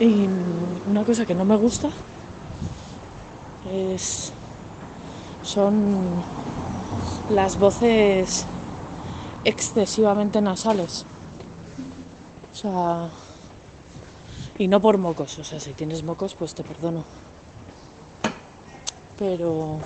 [0.00, 0.28] Y
[0.86, 1.90] una cosa que no me gusta
[3.64, 4.32] es
[5.42, 6.22] son
[7.30, 8.46] las voces
[9.44, 11.04] excesivamente nasales.
[12.52, 13.10] O sea,
[14.58, 17.04] y no por mocos, o sea, si tienes mocos, pues te perdono.
[19.16, 19.80] Pero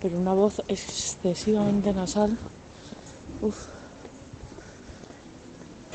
[0.00, 2.38] pero una voz excesivamente nasal,
[3.40, 3.66] uff,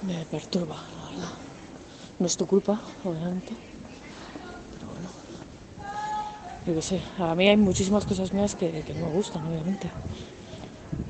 [0.01, 1.31] me perturba, la verdad.
[2.19, 3.55] No es tu culpa, obviamente.
[4.73, 5.09] Pero bueno.
[6.65, 9.91] Yo qué sé, a mí hay muchísimas cosas mías que, que no me gustan, obviamente.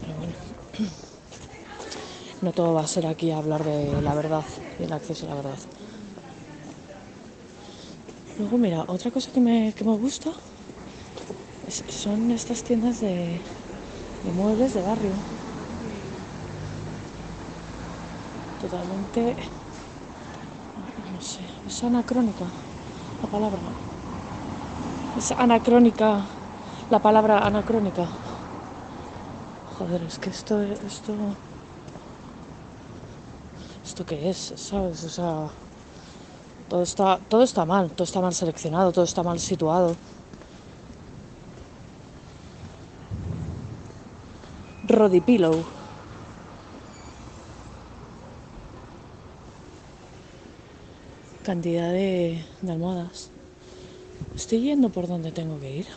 [0.02, 0.34] Pero bueno.
[2.42, 4.46] No todo va a ser aquí hablar de la verdad
[4.78, 5.60] y el acceso a la verdad.
[8.38, 10.32] Luego, mira, otra cosa que me, que me gusta
[12.04, 13.42] son estas tiendas de,
[14.24, 15.18] de muebles de barrio.
[18.58, 19.36] Totalmente
[21.10, 22.54] no sé, es anacrónica
[23.22, 23.74] la palabra.
[25.16, 26.28] Es anacrónica
[26.90, 28.12] la palabra anacrónica.
[29.66, 31.38] Joder, es que esto, esto,
[33.84, 35.04] esto qué es, ¿sabes?
[35.04, 35.52] O sea,
[36.74, 39.96] todo está, mal, todo está mal seleccionado, todo está mal situado.
[44.88, 45.64] Rodipillow.
[51.44, 53.30] cantidad de, de almohadas.
[54.36, 55.88] Estoy yendo por donde tengo que ir.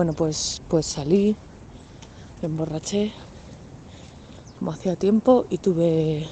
[0.00, 1.36] Bueno, pues, pues salí,
[2.40, 3.12] emborraché,
[4.58, 6.26] como hacía tiempo, y tuve,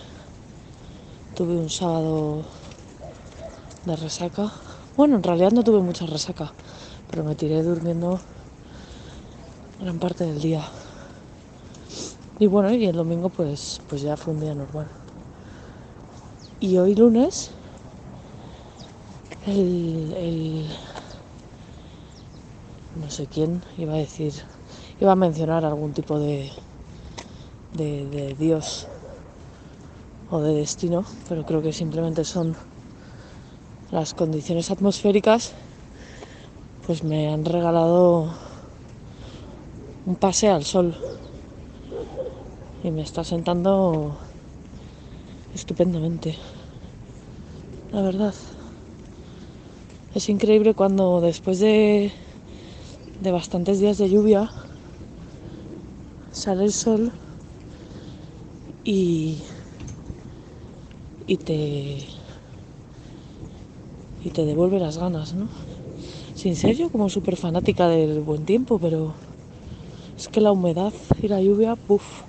[1.35, 2.47] tuve un sábado
[3.85, 4.51] de resaca.
[4.97, 6.55] Bueno, en realidad no tuve mucha resaca,
[7.11, 8.19] pero me tiré durmiendo
[9.79, 10.65] gran parte del día.
[12.39, 14.89] Y bueno, y el domingo pues, pues ya fue un día normal.
[16.59, 17.51] Y hoy lunes,
[19.47, 20.69] el, el-
[22.99, 24.35] no sé quién iba a decir,
[25.01, 26.51] iba a mencionar algún tipo de,
[27.75, 28.87] de, Dios
[30.31, 32.57] o de destino, pero creo que simplemente son
[33.91, 35.55] las condiciones atmosféricas,
[36.87, 38.33] pues me han regalado
[40.05, 40.97] un pase al sol
[42.83, 44.19] y me está sentando
[45.55, 46.37] estupendamente,
[47.93, 48.35] la verdad.
[50.15, 52.13] Es increíble cuando después de,
[53.21, 54.51] de bastantes días de lluvia
[56.33, 57.13] sale el sol
[58.85, 59.39] y,
[61.27, 62.07] y te
[64.25, 65.49] y te devuelve las ganas, ¿no?
[66.35, 69.15] Sin ser yo como súper fanática del buen tiempo, pero
[70.17, 72.23] es que la humedad y la lluvia, puff.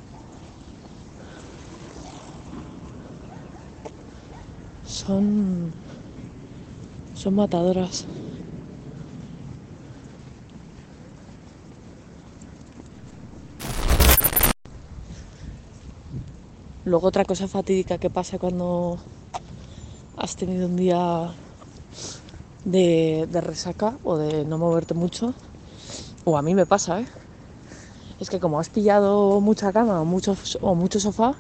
[4.88, 5.72] Son.
[7.16, 8.06] son matadoras.
[16.90, 18.98] Luego otra cosa fatídica que pasa cuando
[20.18, 21.30] has tenido un día
[22.66, 25.36] de, resaca o de no moverte mucho,
[26.26, 27.06] o a mí me pasa, ¿eh?
[28.20, 31.36] es que como has pillado mucha cama o mucho, o mucho sofá,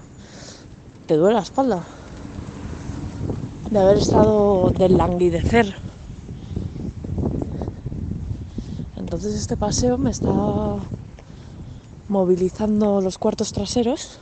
[1.08, 1.84] te duele la espalda
[3.72, 5.74] de haber estado del languidecer.
[8.98, 10.30] Entonces este paseo me está
[12.08, 14.20] movilizando los cuartos traseros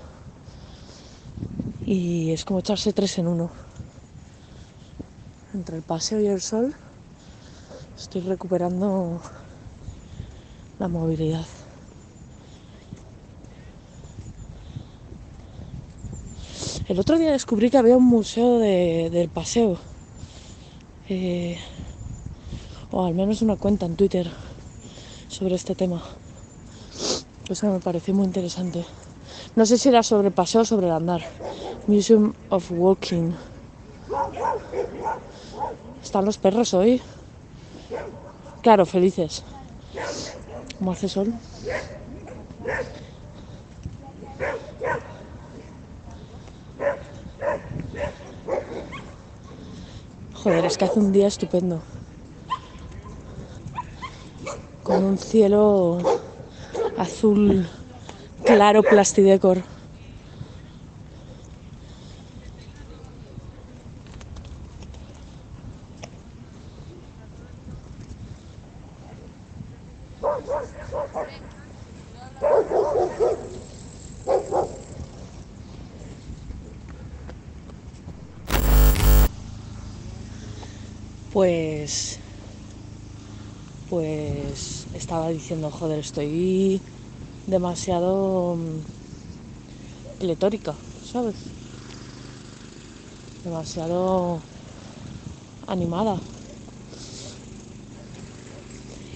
[1.88, 3.49] y es como echarse tres en uno.
[5.53, 6.75] Entre el paseo y el sol
[7.97, 9.21] estoy recuperando
[10.79, 11.45] la movilidad.
[16.89, 19.79] El otro día descubrí que había un museo de- del paseo.
[21.07, 21.57] Eh,
[22.91, 24.29] o al menos una cuenta en Twitter
[25.29, 26.03] sobre este tema.
[27.47, 28.85] Eso me pareció muy interesante.
[29.55, 31.21] No sé si era sobre paseo o sobre el andar.
[31.88, 33.31] Museum of Walking.
[36.03, 37.01] Están los perros hoy.
[38.61, 39.43] Claro, felices.
[40.77, 41.33] Como hace sol.
[50.33, 51.81] Joder, es que hace un día estupendo.
[54.83, 55.97] Con un cielo
[56.97, 57.67] azul
[58.43, 59.63] claro plastidecor.
[81.33, 82.19] Pues.
[83.89, 86.81] Pues estaba diciendo, joder, estoy
[87.47, 88.81] demasiado mm,
[90.19, 91.37] pletórica, ¿sabes?
[93.43, 94.41] Demasiado
[95.67, 96.21] animada.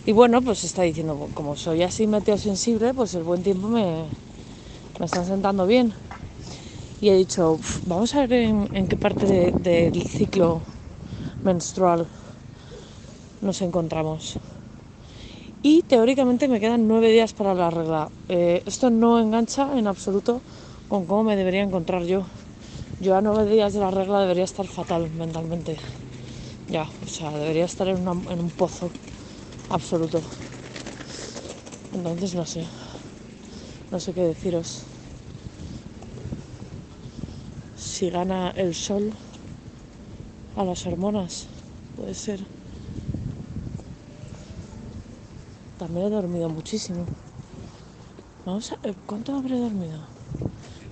[0.06, 4.10] Y bueno, pues está diciendo, como soy así meteosensible, pues el buen tiempo me,
[5.00, 5.94] me está sentando bien.
[7.00, 10.62] Y he dicho, "Uf, vamos a ver en, qué parte de- del ciclo
[11.44, 12.08] menstrual
[13.42, 14.40] nos encontramos.
[15.64, 18.10] Y teóricamente me quedan nueve días para la regla.
[18.30, 20.42] Eh, esto no engancha en absoluto
[20.88, 22.26] con cómo me debería encontrar yo.
[23.00, 25.78] Yo a nueve días de la regla debería estar fatal mentalmente.
[26.68, 28.92] Ya, o sea, debería estar en, en un pozo
[29.70, 30.24] absoluto.
[31.94, 32.66] Entonces no sé.
[33.92, 34.86] No sé qué deciros.
[37.76, 39.14] Si gana el sol
[40.56, 41.48] a las hormonas,
[41.96, 42.61] puede ser.
[45.82, 47.08] También he dormido muchísimo.
[48.46, 49.98] Vamos a ver, ¿cuánto habré dormido?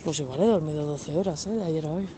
[0.04, 1.52] Pues igual he dormido 12 horas, ¿eh?
[1.52, 2.10] De ayer a hoy.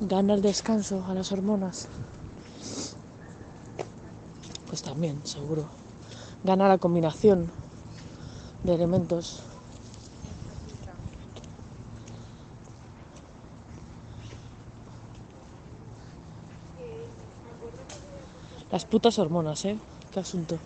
[0.00, 1.86] ¿Gana el descanso a las hormonas?
[4.66, 5.68] Pues también, seguro.
[6.42, 7.52] Gana la combinación
[8.64, 9.44] de elementos.
[18.74, 19.78] Las putas hormonas, ¿eh?
[20.12, 20.58] Qué asunto.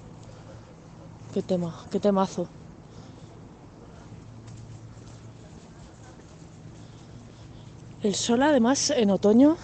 [1.35, 2.49] Qué tema, qué temazo.
[8.03, 9.59] El sol además en otoño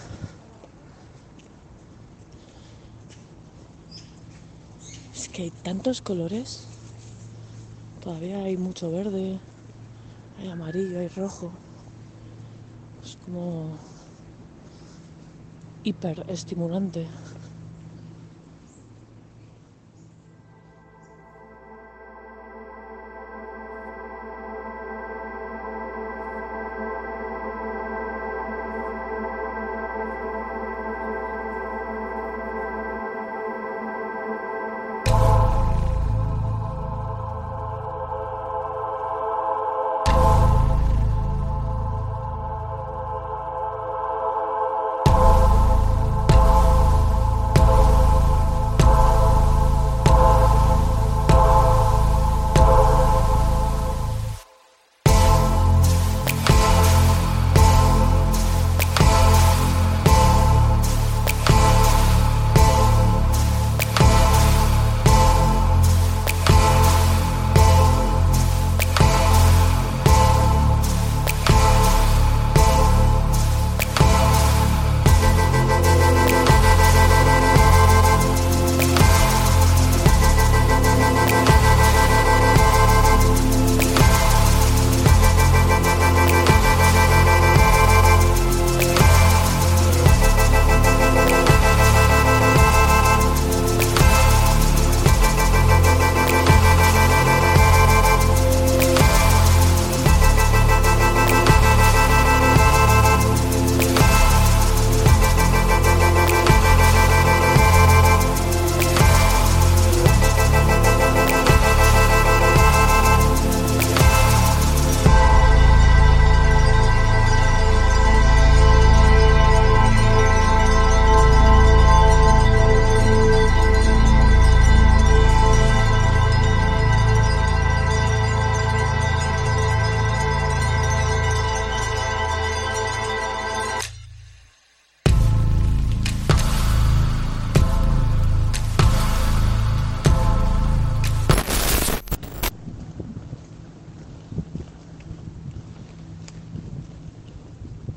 [5.15, 6.67] es que hay tantos colores.
[8.03, 9.39] Todavía hay mucho verde,
[10.39, 11.51] hay amarillo, hay rojo.
[13.03, 13.79] Es como
[15.83, 17.09] hiper estimulante.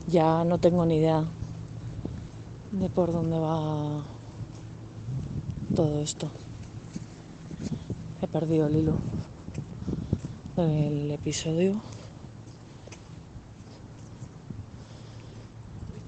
[0.08, 1.26] Ya no tengo ni idea
[2.72, 4.05] de por dónde va
[5.74, 6.32] todo esto.
[8.22, 8.99] He perdido el hilo
[10.55, 11.82] del episodio.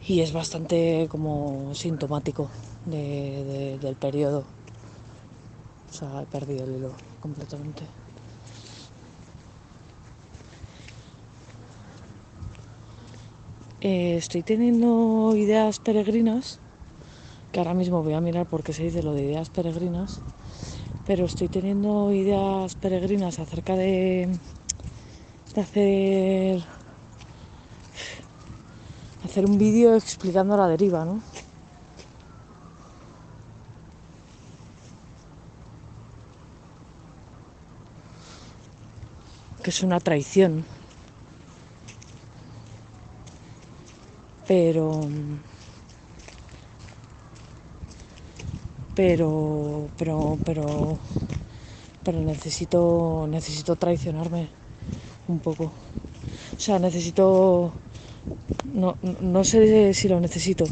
[0.08, 2.50] Y es bastante como sintomático
[2.86, 4.45] de- de- del periodo.
[5.89, 7.99] O sea, he perdido el hilo completamente.
[13.82, 16.59] Eh, estoy teniendo ideas peregrinas,
[17.49, 20.19] que ahora mismo voy a mirar por qué se dice lo de ideas peregrinas,
[21.05, 24.38] pero estoy teniendo ideas peregrinas acerca de,
[25.55, 26.63] de hacer
[29.23, 31.21] hacer un vídeo explicando la deriva, ¿no?
[39.63, 40.65] Que es una traición.
[44.50, 45.02] Pero
[48.95, 50.97] pero pero pero
[52.04, 54.47] pero necesito necesito traicionarme
[55.28, 55.66] un poco.
[55.66, 57.72] O sea necesito
[58.74, 60.66] no, no sé si lo necesito.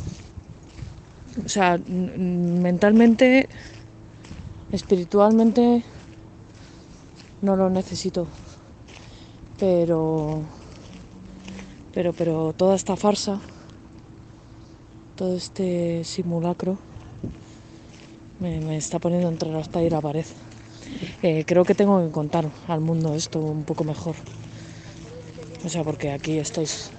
[1.46, 3.48] O sea mentalmente
[4.72, 5.84] espiritualmente
[7.44, 8.26] no lo necesito.
[9.60, 10.42] Pero
[11.94, 13.40] pero pero toda esta farsa
[15.18, 16.78] todo este simulacro
[18.40, 20.26] me, está poniendo entre la espada y la pared.
[21.24, 24.16] Eh, creo que tengo que contar al mundo esto un poco mejor.
[25.66, 26.92] O sea, porque aquí estáis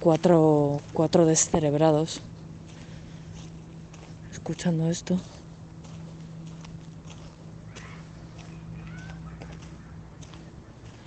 [0.00, 2.20] cuatro, cuatro descerebrados
[4.32, 5.16] escuchando esto.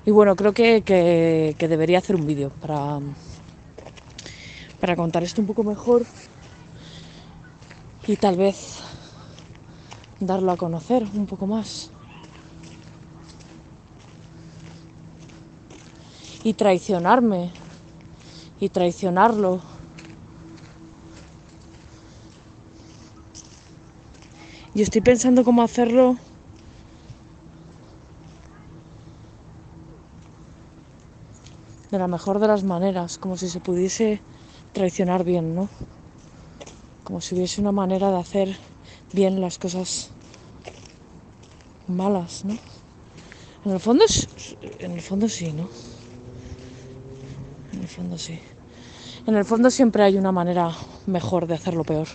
[0.05, 2.99] Y bueno, creo que- que debería hacer un vídeo para,
[4.80, 6.05] para contar esto un poco mejor
[8.07, 8.80] y tal vez
[10.19, 11.91] darlo a conocer un poco más.
[16.43, 17.51] Y traicionarme
[18.59, 19.61] y traicionarlo
[24.80, 26.15] Y estoy pensando cómo hacerlo
[31.91, 34.21] de la mejor de las maneras, como si se pudiese
[34.74, 35.70] traicionar bien, ¿no?
[37.03, 38.57] Como si hubiese una manera de hacer
[39.13, 40.11] bien las cosas
[41.88, 42.57] malas, ¿no?
[43.65, 44.05] En el fondo,
[44.80, 45.67] en el fondo sí, ¿no?
[47.74, 48.39] En el fondo sí.
[49.28, 50.72] En el fondo siempre hay una manera
[51.07, 52.07] mejor de hacerlo peor.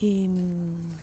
[0.00, 0.96] Y, mm,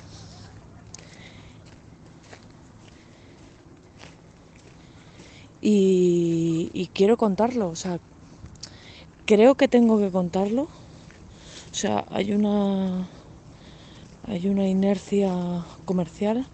[5.61, 6.87] y, y
[7.17, 7.99] contarlo, o sea,
[9.25, 10.63] creo que tengo que contarlo.
[10.63, 10.69] O
[11.79, 13.07] sea, hay una
[14.27, 15.31] hay una inercia
[15.85, 16.47] comercial,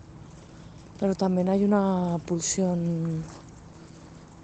[0.99, 3.23] pero también hay una pulsión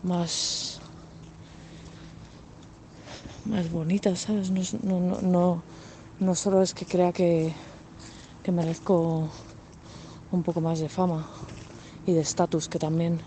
[0.03, 0.79] más
[3.45, 4.51] más bonita, ¿sabes?
[4.51, 5.63] No, es- no, no, no,
[6.19, 7.53] no solo es que crea que,
[8.43, 9.29] que merezco
[10.31, 11.27] un poco más de fama
[12.05, 13.21] y de estatus que también,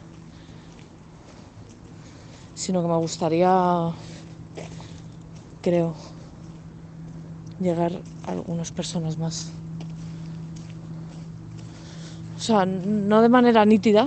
[2.63, 3.91] sino que me gustaría,
[5.63, 5.97] creo,
[7.59, 9.51] llegar a algunas personas más.
[12.37, 14.07] O sea, no de manera nítida,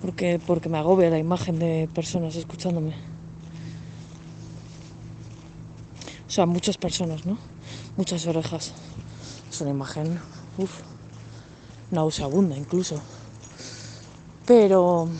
[0.00, 2.94] porque, porque me agobia la imagen de personas escuchándome.
[6.26, 7.36] O sea, muchas personas, ¿no?
[7.98, 8.72] Muchas orejas.
[9.50, 10.18] Es una imagen,
[10.56, 10.80] uff,
[11.90, 12.98] nauseabunda incluso.
[14.46, 15.10] Pero,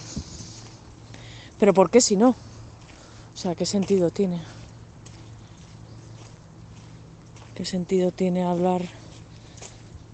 [1.63, 2.31] pero ¿por qué si no?
[2.31, 4.41] O sea, ¿qué sentido tiene?
[7.55, 8.83] ¿Qué sentido tiene hablar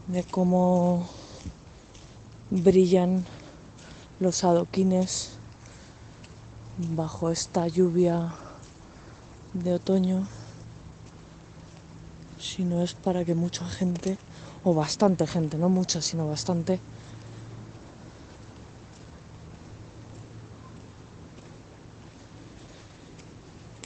[0.08, 1.08] de cómo
[2.50, 3.24] brillan
[4.20, 5.38] los adoquines
[6.76, 8.34] bajo esta lluvia
[9.54, 10.28] de otoño?
[12.38, 14.18] si no es para que mucha gente,
[14.64, 16.78] o bastante gente, no mucha, sino bastante,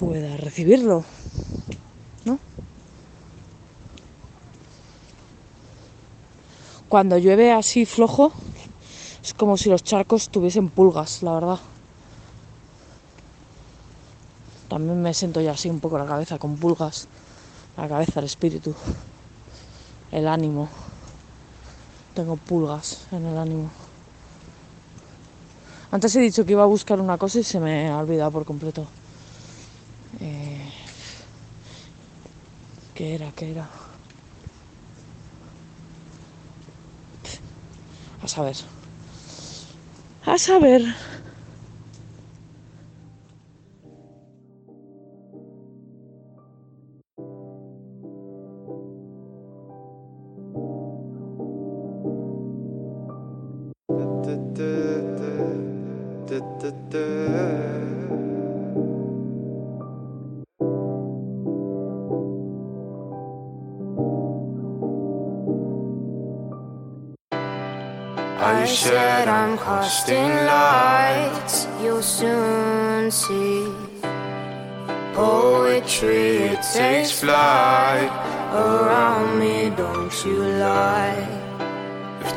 [0.03, 1.05] pueda recibirlo,
[2.25, 2.37] ¿no?
[6.89, 8.33] Cuando llueve así flojo,
[9.23, 11.61] es como si los charcos tuviesen pulgas, la verdad.
[14.69, 17.07] También me siento ya así un poco la cabeza con pulgas
[17.77, 18.75] la cabeza, el espíritu,
[20.11, 20.69] el ánimo.
[22.15, 23.71] Tengo pulgas en el ánimo.
[25.93, 28.45] Antes he dicho que iba a buscar una cosa y se me ha olvidado por
[28.45, 28.85] completo.
[30.21, 30.73] Eh,
[32.95, 33.33] ¿Qué era?
[33.33, 33.69] ¿Qué era?
[38.23, 38.57] A saber.
[40.25, 40.83] A saber.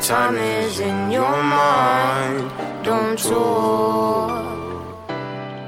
[0.08, 2.52] Time is in your mind,
[2.84, 4.46] don't talk.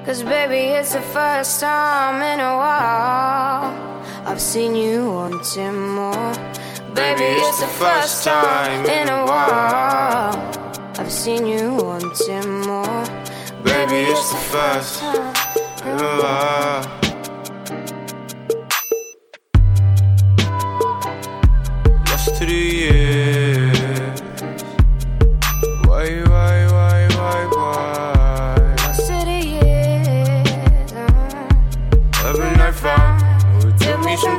[0.06, 3.74] Cause baby, it's the first time in a while
[4.28, 6.34] I've seen you wanting more.
[6.94, 10.36] Baby, it's the first time in a while
[11.00, 13.06] I've seen you wanting more.
[13.64, 15.34] Baby, it's the first time
[15.84, 16.87] in a while.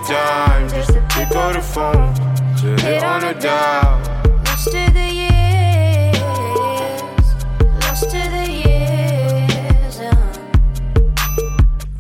[0.09, 2.15] Just to pick up the phone
[2.57, 4.01] to hit on a dial.
[4.45, 6.19] Lost to the years,
[7.83, 10.01] lost to the years.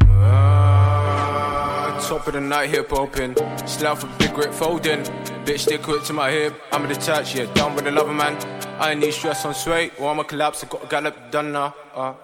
[0.00, 3.36] Uh, top of the night, hip open.
[3.66, 5.02] Slow for big grip folding.
[5.44, 6.54] Bitch, stick quick to my hip.
[6.72, 8.38] I'm detached, yeah, done with the lover man.
[8.80, 10.64] I ain't need stress on sway, or I'ma collapse.
[10.64, 11.74] I got a gallop done now.
[11.94, 12.14] Uh,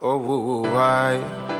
[0.00, 1.18] Oh, why?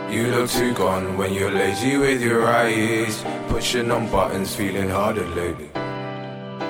[0.09, 3.25] You look too gone when you're lazy with your eyes.
[3.49, 5.69] Pushing on buttons, feeling harder lately.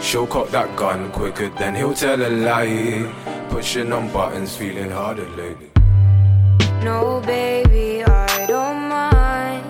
[0.00, 3.12] She'll cock that gun quicker than he'll tell a lie.
[3.50, 5.70] Pushing on buttons, feeling harder lately.
[6.82, 9.66] No, baby, I don't mind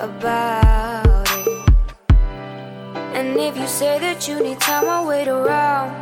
[0.00, 1.70] about it.
[3.14, 5.94] And if you say that you need time, I'll wait around.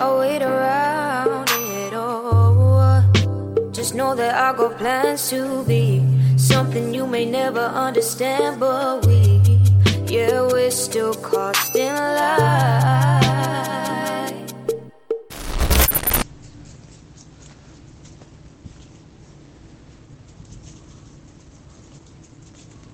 [0.00, 1.39] I'll wait around
[3.90, 6.00] just know that I got plans to be
[6.36, 9.40] something you may never understand, but we,
[10.06, 13.26] yeah, we're still caught in light.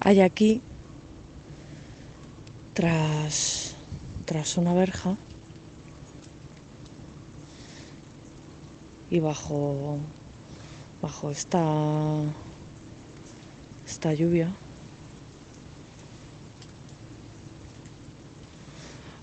[0.03, 0.62] Hay aquí,
[2.72, 3.74] tras,
[4.24, 5.16] tras una verja
[9.11, 9.99] y bajo,
[11.07, 11.62] bajo esta,
[13.86, 14.50] esta lluvia,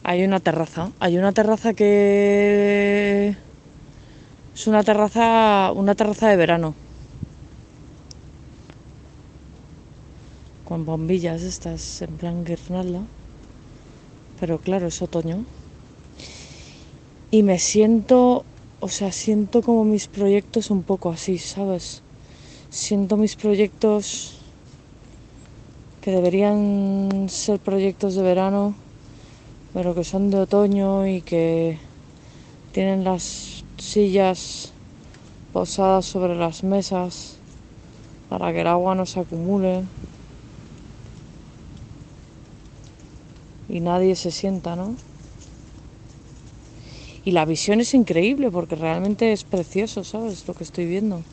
[0.01, 0.91] hay una terraza.
[1.01, 3.35] Hay una terraza que
[4.55, 6.73] es una terraza, una terraza de verano.
[10.63, 13.01] con bombillas estas en plan guirnalda,
[14.39, 15.43] pero claro, es otoño.
[17.29, 18.45] Y me siento,
[18.83, 22.01] o sea, siento como mis proyectos un poco así, ¿sabes?
[22.69, 24.41] Siento mis proyectos
[26.01, 28.75] que deberían ser proyectos de verano,
[29.73, 31.79] pero que son de otoño y que
[32.73, 34.73] tienen las sillas
[35.53, 37.37] posadas sobre las mesas
[38.29, 39.85] para que el agua no se acumule.
[43.69, 44.93] y nadie se sienta, ¿no?
[47.25, 50.45] Y la visión es increíble porque realmente es precioso, ¿sabes?
[50.47, 51.23] Lo que estoy viendo.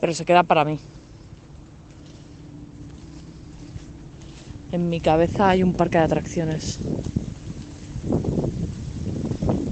[0.00, 0.80] Pero se queda para mí.
[4.72, 6.78] En mi cabeza hay un parque de atracciones.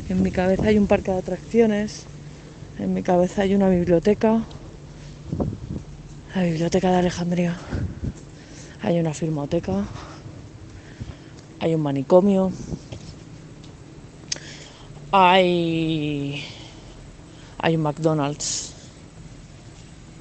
[0.08, 2.06] En mi cabeza hay un parque de atracciones.
[2.78, 4.44] En mi cabeza hay una biblioteca.
[6.34, 7.58] La biblioteca de Alejandría.
[8.82, 9.84] Hay una filmoteca.
[11.60, 12.52] Hay un manicomio.
[15.10, 16.44] Hay.
[17.58, 18.72] Hay un McDonald's.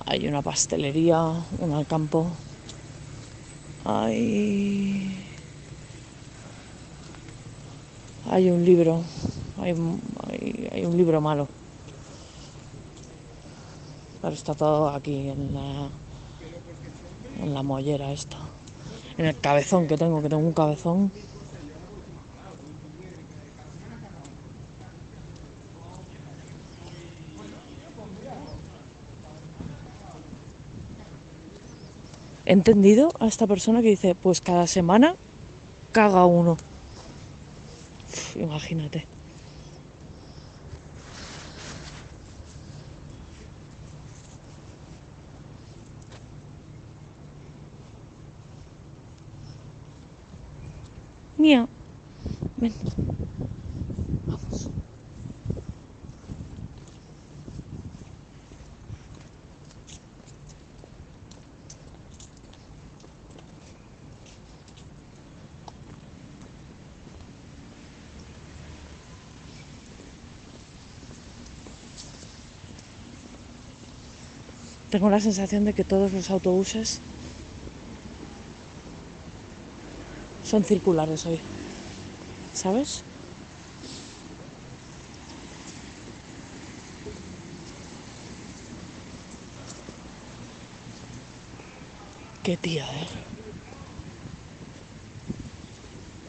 [0.05, 1.21] Hay una pastelería,
[1.59, 2.27] un alcampo.
[3.85, 5.15] Hay.
[8.31, 9.03] Hay un libro.
[9.61, 9.71] Hay,
[10.29, 11.47] hay- hay un libro malo.
[14.21, 15.89] Pero está todo aquí en la.
[17.43, 18.46] En la mollera esta.
[19.17, 21.11] En el cabezón que tengo, que tengo un cabezón.
[32.45, 35.15] He entendido a esta persona que dice, pues cada semana
[35.91, 36.57] caga uno.
[38.35, 39.05] Imagínate.
[51.37, 51.67] Mía.
[52.57, 52.73] Ven.
[54.27, 54.69] Vamos.
[74.97, 76.99] Tengo la sensación de que todos los autobuses
[80.43, 81.39] son circulares hoy.
[82.55, 83.03] ¿Sabes?
[92.43, 93.07] Qué tía, ¿eh?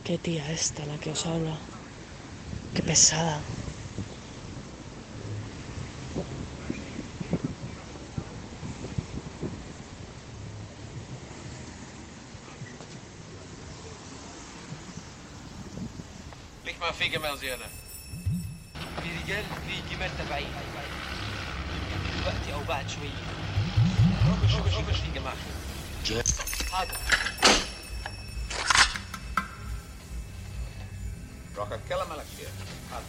[0.04, 1.56] Qué tía esta la que os habla.
[2.74, 3.40] Qué pesada.
[16.97, 17.65] ليك ما في جمال زيادة
[19.03, 20.47] في رجال في جمال تبعين
[22.19, 23.09] دلوقتي او بعد شويه
[24.51, 25.33] شوف شوف في جمال
[26.71, 26.97] حاضر
[31.57, 32.47] راح اتكلم على كثير
[32.91, 32.99] La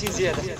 [0.00, 0.59] 境界的。